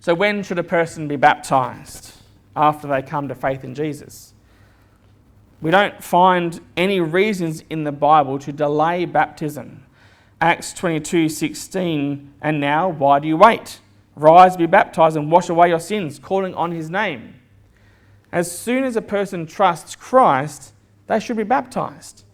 So, 0.00 0.14
when 0.14 0.42
should 0.42 0.58
a 0.58 0.64
person 0.64 1.06
be 1.06 1.16
baptized? 1.16 2.14
After 2.54 2.86
they 2.86 3.00
come 3.00 3.28
to 3.28 3.34
faith 3.34 3.64
in 3.64 3.74
Jesus. 3.74 4.34
We 5.62 5.70
don't 5.70 6.02
find 6.02 6.60
any 6.76 7.00
reasons 7.00 7.62
in 7.70 7.84
the 7.84 7.92
Bible 7.92 8.38
to 8.40 8.52
delay 8.52 9.06
baptism. 9.06 9.86
Acts 10.40 10.74
22 10.74 11.28
16, 11.28 12.34
and 12.42 12.60
now 12.60 12.88
why 12.88 13.20
do 13.20 13.28
you 13.28 13.36
wait? 13.36 13.78
Rise, 14.16 14.56
be 14.56 14.66
baptized, 14.66 15.16
and 15.16 15.30
wash 15.30 15.48
away 15.48 15.68
your 15.68 15.80
sins, 15.80 16.18
calling 16.18 16.52
on 16.54 16.72
his 16.72 16.90
name. 16.90 17.36
As 18.32 18.50
soon 18.50 18.84
as 18.84 18.96
a 18.96 19.02
person 19.02 19.46
trusts 19.46 19.94
Christ, 19.94 20.72
they 21.06 21.20
should 21.20 21.36
be 21.36 21.42
baptized. 21.42 22.24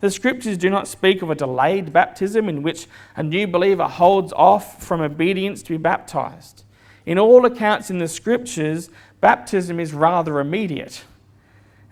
The 0.00 0.10
scriptures 0.10 0.58
do 0.58 0.68
not 0.68 0.88
speak 0.88 1.22
of 1.22 1.30
a 1.30 1.34
delayed 1.34 1.92
baptism 1.92 2.48
in 2.48 2.62
which 2.62 2.86
a 3.14 3.22
new 3.22 3.46
believer 3.46 3.84
holds 3.84 4.32
off 4.34 4.82
from 4.84 5.00
obedience 5.00 5.62
to 5.62 5.70
be 5.70 5.78
baptized. 5.78 6.64
In 7.06 7.18
all 7.18 7.46
accounts 7.46 7.88
in 7.88 7.98
the 7.98 8.08
scriptures, 8.08 8.90
baptism 9.20 9.80
is 9.80 9.94
rather 9.94 10.40
immediate. 10.40 11.04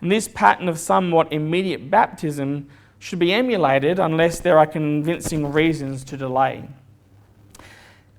And 0.01 0.11
this 0.11 0.27
pattern 0.27 0.67
of 0.67 0.77
somewhat 0.77 1.31
immediate 1.31 1.89
baptism 1.89 2.67
should 2.99 3.19
be 3.19 3.33
emulated 3.33 3.99
unless 3.99 4.39
there 4.39 4.59
are 4.59 4.67
convincing 4.67 5.51
reasons 5.51 6.03
to 6.03 6.17
delay. 6.17 6.67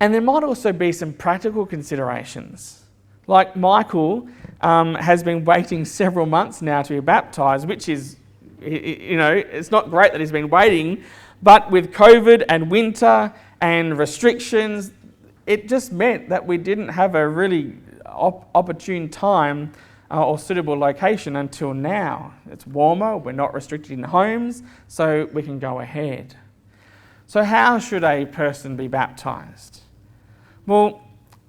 And 0.01 0.12
there 0.12 0.20
might 0.20 0.42
also 0.42 0.72
be 0.72 0.92
some 0.92 1.12
practical 1.12 1.66
considerations. 1.66 2.85
Like 3.27 3.57
Michael 3.57 4.29
um, 4.61 4.95
has 4.95 5.23
been 5.23 5.45
waiting 5.45 5.85
several 5.85 6.27
months 6.27 6.62
now 6.62 6.83
to 6.83 6.95
be 6.95 7.01
baptized, 7.01 7.69
which 7.69 7.88
is, 7.88 8.16
you 8.61 9.16
know, 9.16 9.33
it's 9.33 9.71
not 9.71 9.90
great 9.90 10.12
that 10.12 10.21
he's 10.21 10.33
been 10.33 10.49
waiting, 10.49 11.03
but 11.42 11.71
with 11.71 11.92
COVID 11.92 12.45
and 12.49 12.71
winter 12.71 13.33
and 13.61 13.99
restrictions, 13.99 14.92
it 15.47 15.69
just 15.69 15.92
meant 15.92 16.29
that 16.29 16.47
we 16.47 16.59
didn't 16.59 16.88
have 16.88 17.14
a 17.14 17.29
really 17.29 17.77
op- 18.07 18.49
opportune 18.55 19.09
time 19.09 19.73
uh, 20.11 20.25
or 20.25 20.38
suitable 20.38 20.79
location 20.79 21.37
until 21.37 21.75
now. 21.75 22.35
It's 22.51 22.66
warmer, 22.66 23.16
we're 23.16 23.33
not 23.33 23.55
restricted 23.55 23.92
in 23.92 24.05
homes, 24.05 24.62
so 24.88 25.29
we 25.33 25.42
can 25.42 25.59
go 25.59 25.81
ahead. 25.81 26.37
So, 27.27 27.42
how 27.42 27.79
should 27.79 28.05
a 28.05 28.25
person 28.25 28.77
be 28.77 28.87
baptized? 28.87 29.81
Well, 30.64 31.03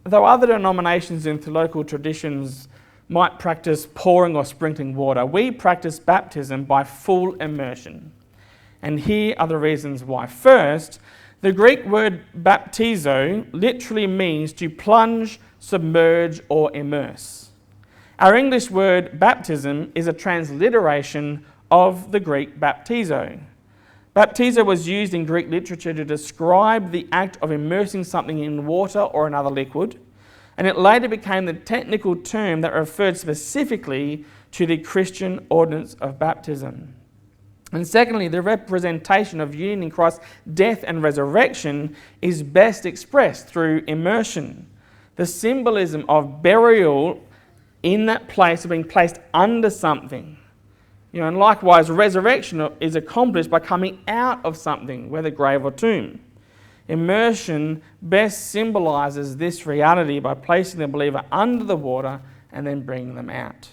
though 0.03 0.25
other 0.25 0.47
denominations 0.47 1.25
and 1.25 1.45
local 1.47 1.83
traditions 1.83 2.67
might 3.09 3.39
practice 3.39 3.87
pouring 3.95 4.35
or 4.35 4.45
sprinkling 4.45 4.95
water, 4.95 5.25
we 5.25 5.51
practice 5.51 5.99
baptism 5.99 6.65
by 6.65 6.83
full 6.83 7.35
immersion. 7.35 8.11
And 8.81 8.99
here 8.99 9.35
are 9.37 9.47
the 9.47 9.57
reasons 9.57 10.03
why. 10.03 10.27
First, 10.27 10.99
the 11.41 11.51
Greek 11.51 11.85
word 11.85 12.23
baptizo 12.35 13.47
literally 13.53 14.07
means 14.07 14.53
to 14.53 14.69
plunge, 14.69 15.39
submerge, 15.59 16.41
or 16.49 16.75
immerse. 16.75 17.49
Our 18.19 18.35
English 18.35 18.71
word 18.71 19.19
baptism 19.19 19.91
is 19.93 20.07
a 20.07 20.13
transliteration 20.13 21.45
of 21.69 22.11
the 22.11 22.19
Greek 22.19 22.59
baptizo. 22.59 23.39
Baptizo 24.15 24.65
was 24.65 24.87
used 24.87 25.13
in 25.13 25.25
Greek 25.25 25.47
literature 25.49 25.93
to 25.93 26.03
describe 26.03 26.91
the 26.91 27.07
act 27.11 27.37
of 27.43 27.51
immersing 27.51 28.03
something 28.03 28.39
in 28.39 28.65
water 28.65 29.01
or 29.01 29.27
another 29.27 29.51
liquid, 29.51 29.99
and 30.57 30.65
it 30.65 30.77
later 30.77 31.07
became 31.07 31.45
the 31.45 31.53
technical 31.53 32.15
term 32.15 32.61
that 32.61 32.73
referred 32.73 33.17
specifically 33.17 34.25
to 34.51 34.65
the 34.65 34.77
Christian 34.77 35.45
ordinance 35.49 35.93
of 35.95 36.17
baptism. 36.17 36.95
And 37.71 37.85
secondly, 37.85 38.27
the 38.27 38.41
representation 38.41 39.39
of 39.39 39.53
union 39.53 39.83
in 39.83 39.89
Christ's 39.91 40.21
death 40.53 40.83
and 40.87 41.03
resurrection 41.03 41.95
is 42.21 42.41
best 42.41 42.85
expressed 42.85 43.47
through 43.47 43.83
immersion. 43.87 44.67
The 45.15 45.25
symbolism 45.25 46.05
of 46.07 46.41
burial 46.41 47.23
in 47.83 48.05
that 48.05 48.27
place 48.27 48.63
of 48.63 48.71
being 48.71 48.83
placed 48.83 49.19
under 49.33 49.69
something. 49.69 50.37
You 51.11 51.21
know, 51.21 51.27
and 51.27 51.37
likewise, 51.37 51.89
resurrection 51.89 52.67
is 52.79 52.95
accomplished 52.95 53.49
by 53.49 53.59
coming 53.59 53.99
out 54.07 54.43
of 54.45 54.57
something, 54.57 55.09
whether 55.09 55.29
grave 55.29 55.65
or 55.65 55.71
tomb. 55.71 56.19
Immersion 56.87 57.81
best 58.01 58.49
symbolizes 58.49 59.37
this 59.37 59.65
reality 59.65 60.19
by 60.19 60.33
placing 60.33 60.79
the 60.79 60.87
believer 60.87 61.23
under 61.31 61.63
the 61.63 61.75
water 61.75 62.21
and 62.51 62.65
then 62.65 62.81
bringing 62.81 63.15
them 63.15 63.29
out. 63.29 63.69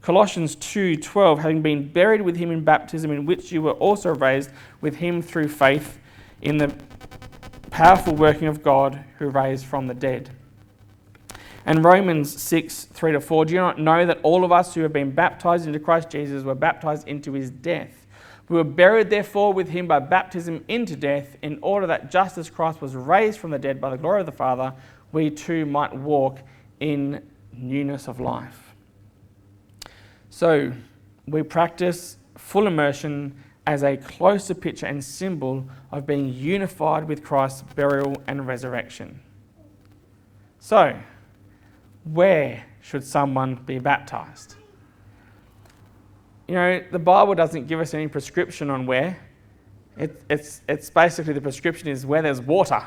Colossians 0.00 0.56
2:12 0.56 1.38
having 1.38 1.62
been 1.62 1.92
buried 1.92 2.22
with 2.22 2.36
him 2.36 2.50
in 2.50 2.64
baptism 2.64 3.12
in 3.12 3.24
which 3.24 3.52
you 3.52 3.62
were 3.62 3.72
also 3.72 4.12
raised 4.14 4.50
with 4.80 4.96
him 4.96 5.22
through 5.22 5.48
faith 5.48 6.00
in 6.40 6.56
the 6.58 6.74
powerful 7.70 8.14
working 8.14 8.48
of 8.48 8.62
God 8.62 9.04
who 9.18 9.28
raised 9.28 9.64
from 9.64 9.86
the 9.86 9.94
dead. 9.94 10.30
And 11.64 11.84
Romans 11.84 12.42
6, 12.42 12.86
3 12.86 13.12
to 13.12 13.20
4, 13.20 13.44
do 13.44 13.54
you 13.54 13.60
not 13.60 13.78
know 13.78 14.04
that 14.04 14.18
all 14.24 14.44
of 14.44 14.50
us 14.50 14.74
who 14.74 14.80
have 14.82 14.92
been 14.92 15.12
baptized 15.12 15.66
into 15.66 15.78
Christ 15.78 16.10
Jesus 16.10 16.42
were 16.42 16.56
baptized 16.56 17.06
into 17.06 17.32
his 17.32 17.50
death? 17.50 18.01
We 18.48 18.56
were 18.56 18.64
buried, 18.64 19.10
therefore, 19.10 19.52
with 19.52 19.68
him 19.68 19.86
by 19.86 20.00
baptism 20.00 20.64
into 20.68 20.96
death, 20.96 21.36
in 21.42 21.58
order 21.62 21.86
that 21.86 22.10
just 22.10 22.38
as 22.38 22.50
Christ 22.50 22.80
was 22.80 22.94
raised 22.94 23.38
from 23.38 23.50
the 23.50 23.58
dead 23.58 23.80
by 23.80 23.90
the 23.90 23.96
glory 23.96 24.20
of 24.20 24.26
the 24.26 24.32
Father, 24.32 24.74
we 25.12 25.30
too 25.30 25.64
might 25.64 25.94
walk 25.94 26.40
in 26.80 27.22
newness 27.52 28.08
of 28.08 28.20
life. 28.20 28.74
So 30.30 30.72
we 31.26 31.42
practice 31.42 32.16
full 32.36 32.66
immersion 32.66 33.36
as 33.66 33.84
a 33.84 33.96
closer 33.96 34.54
picture 34.54 34.86
and 34.86 35.02
symbol 35.02 35.64
of 35.92 36.06
being 36.06 36.32
unified 36.32 37.06
with 37.06 37.22
Christ's 37.22 37.62
burial 37.74 38.16
and 38.26 38.46
resurrection. 38.46 39.20
So, 40.58 40.98
where 42.04 42.64
should 42.80 43.04
someone 43.04 43.54
be 43.54 43.78
baptized? 43.78 44.56
You 46.48 46.54
know, 46.54 46.82
the 46.90 46.98
Bible 46.98 47.34
doesn't 47.34 47.66
give 47.66 47.80
us 47.80 47.94
any 47.94 48.08
prescription 48.08 48.70
on 48.70 48.86
where. 48.86 49.18
It, 49.96 50.22
it's, 50.28 50.62
it's 50.68 50.90
basically 50.90 51.34
the 51.34 51.40
prescription 51.40 51.88
is 51.88 52.04
where 52.04 52.22
there's 52.22 52.40
water. 52.40 52.82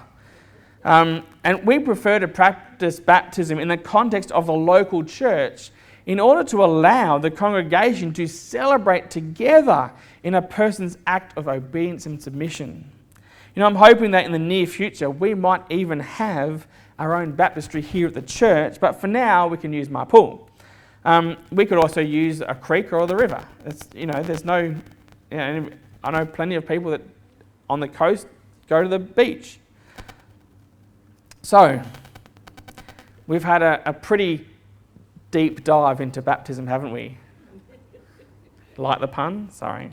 Um, 0.83 1.23
and 1.43 1.65
we 1.65 1.79
prefer 1.79 2.19
to 2.19 2.27
practice 2.27 2.99
baptism 2.99 3.59
in 3.59 3.67
the 3.67 3.77
context 3.77 4.31
of 4.31 4.45
the 4.45 4.53
local 4.53 5.03
church 5.03 5.71
in 6.05 6.19
order 6.19 6.43
to 6.43 6.63
allow 6.63 7.17
the 7.17 7.31
congregation 7.31 8.13
to 8.13 8.27
celebrate 8.27 9.09
together 9.09 9.91
in 10.23 10.35
a 10.35 10.41
person's 10.41 10.97
act 11.07 11.35
of 11.37 11.47
obedience 11.47 12.05
and 12.05 12.21
submission. 12.21 12.91
You 13.55 13.61
know, 13.61 13.65
I'm 13.65 13.75
hoping 13.75 14.11
that 14.11 14.25
in 14.25 14.31
the 14.31 14.39
near 14.39 14.67
future 14.67 15.09
we 15.09 15.33
might 15.33 15.63
even 15.71 15.99
have 16.01 16.67
our 16.99 17.15
own 17.15 17.31
baptistry 17.31 17.81
here 17.81 18.07
at 18.07 18.13
the 18.13 18.21
church, 18.21 18.79
but 18.79 19.01
for 19.01 19.07
now 19.07 19.47
we 19.47 19.57
can 19.57 19.73
use 19.73 19.89
my 19.89 20.05
pool. 20.05 20.44
Um, 21.05 21.37
we 21.51 21.65
could 21.65 21.77
also 21.77 22.01
use 22.01 22.41
a 22.41 22.55
creek 22.55 22.91
or 22.91 23.05
the 23.07 23.15
river. 23.15 23.45
It's, 23.65 23.87
you 23.93 24.07
know, 24.07 24.21
there's 24.23 24.43
no, 24.43 24.57
you 24.57 25.37
know, 25.37 25.69
I 26.03 26.11
know 26.11 26.25
plenty 26.25 26.55
of 26.55 26.67
people 26.67 26.91
that 26.91 27.01
on 27.69 27.79
the 27.79 27.87
coast 27.87 28.27
go 28.67 28.81
to 28.81 28.89
the 28.89 28.99
beach. 28.99 29.59
So, 31.43 31.81
we've 33.27 33.43
had 33.43 33.61
a, 33.61 33.81
a 33.87 33.93
pretty 33.93 34.47
deep 35.29 35.63
dive 35.63 36.01
into 36.01 36.21
baptism, 36.21 36.65
haven't 36.65 36.91
we? 36.91 37.17
like 38.77 38.99
the 38.99 39.07
pun? 39.07 39.49
Sorry. 39.51 39.89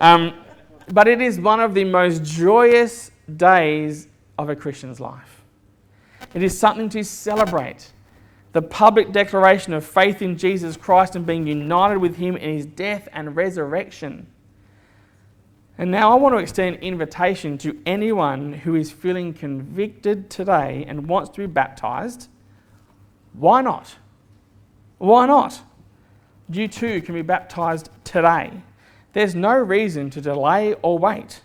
Um, 0.00 0.34
but 0.92 1.06
it 1.06 1.20
is 1.20 1.38
one 1.38 1.60
of 1.60 1.74
the 1.74 1.84
most 1.84 2.24
joyous 2.24 3.10
days 3.36 4.08
of 4.38 4.48
a 4.48 4.56
Christian's 4.56 4.98
life. 4.98 5.42
It 6.34 6.42
is 6.42 6.58
something 6.58 6.88
to 6.90 7.04
celebrate. 7.04 7.91
The 8.52 8.62
public 8.62 9.12
declaration 9.12 9.72
of 9.72 9.84
faith 9.84 10.20
in 10.20 10.36
Jesus 10.36 10.76
Christ 10.76 11.16
and 11.16 11.26
being 11.26 11.46
united 11.46 11.98
with 11.98 12.16
Him 12.16 12.36
in 12.36 12.54
His 12.54 12.66
death 12.66 13.08
and 13.12 13.34
resurrection. 13.34 14.26
And 15.78 15.90
now 15.90 16.12
I 16.12 16.16
want 16.16 16.34
to 16.34 16.38
extend 16.38 16.76
invitation 16.76 17.56
to 17.58 17.80
anyone 17.86 18.52
who 18.52 18.74
is 18.74 18.92
feeling 18.92 19.32
convicted 19.32 20.28
today 20.28 20.84
and 20.86 21.08
wants 21.08 21.30
to 21.30 21.38
be 21.38 21.46
baptized. 21.46 22.28
Why 23.32 23.62
not? 23.62 23.96
Why 24.98 25.26
not? 25.26 25.62
You 26.50 26.68
too 26.68 27.00
can 27.00 27.14
be 27.14 27.22
baptized 27.22 27.88
today. 28.04 28.52
There's 29.14 29.34
no 29.34 29.54
reason 29.54 30.10
to 30.10 30.20
delay 30.20 30.74
or 30.82 30.98
wait. 30.98 31.40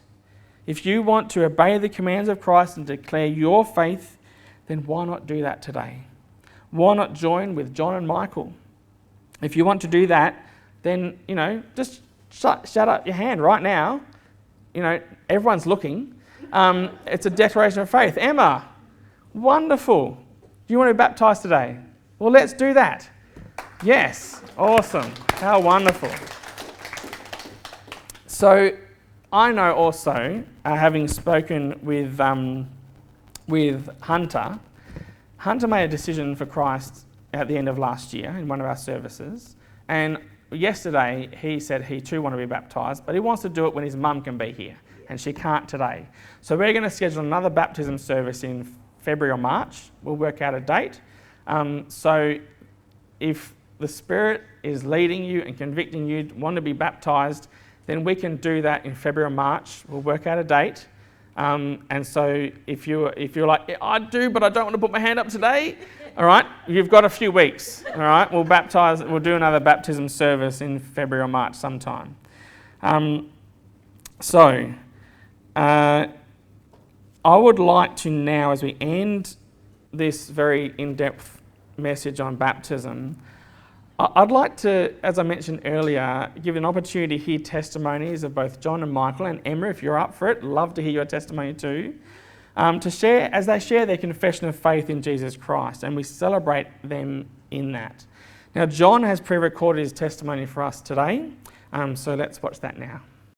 If 0.65 0.86
you 0.86 1.02
want 1.02 1.30
to 1.32 1.46
obey 1.46 1.78
the 1.78 1.88
commands 1.88 2.28
of 2.28 2.41
Christ 2.41 2.76
and 2.76 2.86
declare 2.86 3.26
your 3.26 3.63
faith, 3.63 4.17
then 4.67 4.86
why 4.86 5.06
not 5.06 5.26
do 5.26 5.41
that 5.41 5.62
today? 5.62 6.02
Why 6.71 6.93
not 6.95 7.13
join 7.13 7.56
with 7.56 7.73
John 7.73 7.95
and 7.95 8.08
Michael? 8.08 8.53
If 9.41 9.56
you 9.56 9.65
want 9.65 9.82
to 9.82 9.88
do 9.88 10.08
that, 10.08 10.45
then, 10.84 11.19
you 11.27 11.36
know, 11.36 11.63
just 11.75 12.01
shut, 12.30 12.67
shut 12.67 12.89
up 12.89 13.06
your 13.06 13.15
hand 13.15 13.41
right 13.41 13.62
now. 13.62 14.01
You 14.73 14.82
know, 14.82 15.01
everyone's 15.30 15.65
looking. 15.65 16.13
Um, 16.51 16.97
it's 17.06 17.25
a 17.25 17.30
declaration 17.30 17.82
of 17.82 17.89
faith. 17.89 18.17
Emma, 18.17 18.67
wonderful. 19.34 20.17
Do 20.67 20.73
you 20.73 20.77
want 20.77 20.89
to 20.89 20.93
be 20.93 20.97
baptized 20.97 21.41
today? 21.41 21.77
Well, 22.19 22.32
let's 22.32 22.53
do 22.53 22.73
that. 22.73 23.10
Yes, 23.84 24.41
awesome. 24.58 25.12
How 25.34 25.60
wonderful. 25.60 26.10
So, 28.27 28.71
I 29.32 29.51
know 29.51 29.73
also, 29.73 30.43
uh, 30.63 30.75
having 30.75 31.08
spoken 31.08 31.80
with, 31.82 32.19
um, 32.19 32.69
with 33.47 33.89
Hunter, 34.01 34.60
Hunter 35.38 35.67
made 35.67 35.84
a 35.84 35.88
decision 35.88 36.36
for 36.36 36.45
Christ 36.45 37.06
at 37.34 37.47
the 37.47 37.58
end 37.58 37.69
of 37.69 37.78
last 37.78 38.13
year 38.13 38.32
in 38.38 38.47
one 38.47 38.60
of 38.60 38.65
our 38.65 38.76
services. 38.76 39.56
And 39.88 40.17
yesterday 40.52 41.30
he 41.39 41.60
said 41.60 41.86
he 41.86 42.02
too 42.02 42.21
wanted 42.21 42.38
to 42.38 42.41
be 42.41 42.50
baptized, 42.50 43.06
but 43.06 43.13
he 43.13 43.19
wants 43.19 43.41
to 43.43 43.50
do 43.50 43.67
it 43.67 43.73
when 43.73 43.84
his 43.84 43.95
mum 43.95 44.21
can 44.21 44.38
be 44.38 44.52
here, 44.52 44.78
and 45.10 45.19
she 45.19 45.34
can't 45.34 45.67
today. 45.67 46.08
So 46.41 46.58
we're 46.58 46.73
going 46.73 46.84
to 46.84 46.89
schedule 46.89 47.21
another 47.21 47.50
baptism 47.50 47.97
service 47.97 48.43
in 48.43 48.76
February 49.00 49.32
or 49.32 49.38
March. 49.38 49.91
We'll 50.04 50.15
work 50.15 50.41
out 50.41 50.56
a 50.56 50.60
date. 50.60 51.02
Um, 51.45 51.86
so 51.88 52.38
if 53.19 53.54
the 53.80 53.88
Spirit 53.88 54.41
is 54.63 54.84
leading 54.84 55.23
you 55.23 55.41
and 55.43 55.58
convicting 55.58 56.08
you, 56.08 56.30
want 56.36 56.56
to 56.56 56.62
be 56.62 56.73
baptized, 56.73 57.47
then 57.86 58.04
we 58.04 58.15
can 58.15 58.38
do 58.38 58.62
that 58.63 58.86
in 58.86 58.95
February 58.95 59.32
or 59.32 59.36
March. 59.36 59.84
We'll 59.88 60.02
work 60.02 60.28
out 60.28 60.39
a 60.39 60.43
date. 60.43 60.88
Um, 61.38 61.86
and 61.91 62.06
so 62.06 62.50
if 62.65 62.88
you're, 62.88 63.13
if 63.15 63.36
you're 63.36 63.47
like, 63.47 63.62
yeah, 63.67 63.78
I 63.82 64.00
do, 64.00 64.30
but 64.30 64.43
I 64.43 64.50
don't 64.50 64.65
want 64.65 64.73
to 64.73 64.80
put 64.80 64.91
my 64.91 65.00
hand 65.00 65.19
up 65.19 65.30
today, 65.30 65.78
all 66.17 66.26
right, 66.26 66.47
you've 66.67 66.89
got 66.89 67.06
a 67.06 67.10
few 67.10 67.32
weeks. 67.32 67.84
All 67.93 68.00
right, 68.00 68.32
we'll 68.32 68.43
baptize, 68.43 69.04
we'll 69.04 69.19
do 69.19 69.36
another 69.36 69.60
baptism 69.60 70.10
service 70.10 70.62
in 70.62 70.80
February 70.80 71.23
or 71.23 71.28
March 71.28 71.54
sometime. 71.54 72.17
Um, 72.82 73.30
so 74.19 74.73
uh, 75.56 76.08
I 77.23 77.36
would 77.38 77.60
like 77.60 77.95
to 77.97 78.10
now, 78.10 78.52
as 78.52 78.63
we 78.63 78.76
end 78.82 79.36
this 79.93 80.30
very 80.30 80.73
in 80.80 80.95
depth 80.95 81.39
message 81.78 82.19
on 82.19 82.36
baptism, 82.36 83.21
I'd 83.99 84.29
like 84.29 84.55
to, 84.57 84.93
as 85.03 85.17
I 85.17 85.23
mentioned 85.23 85.62
earlier, 85.65 86.31
give 86.43 86.55
an 86.55 86.65
opportunity 86.65 87.17
to 87.17 87.23
hear 87.23 87.39
testimonies 87.39 88.23
of 88.23 88.36
both 88.36 88.60
John 88.60 88.83
and 88.83 88.91
Michael 88.91 89.25
and 89.25 89.41
Emma, 89.43 89.69
if 89.69 89.81
you're 89.81 89.97
up 89.97 90.13
for 90.13 90.29
it. 90.29 90.43
Love 90.43 90.75
to 90.75 90.83
hear 90.83 90.91
your 90.91 91.05
testimony 91.05 91.55
too. 91.55 91.95
Um, 92.55 92.79
to 92.81 92.91
share, 92.91 93.33
as 93.33 93.47
they 93.47 93.60
share 93.60 93.88
their 93.88 93.97
confession 93.97 94.47
of 94.47 94.55
faith 94.55 94.91
in 94.91 95.01
Jesus 95.01 95.36
Christ, 95.36 95.83
and 95.83 95.95
we 95.95 96.03
celebrate 96.03 96.67
them 96.83 97.27
in 97.49 97.71
that. 97.71 98.05
Now, 98.53 98.67
John 98.67 99.01
has 99.01 99.19
pre 99.19 99.38
recorded 99.38 99.81
his 99.81 99.93
testimony 99.93 100.45
for 100.45 100.62
us 100.62 100.79
today, 100.79 101.31
um, 101.73 101.95
so 101.95 102.13
let's 102.13 102.41
watch 102.41 102.60
that 102.60 102.77
now. 102.77 103.01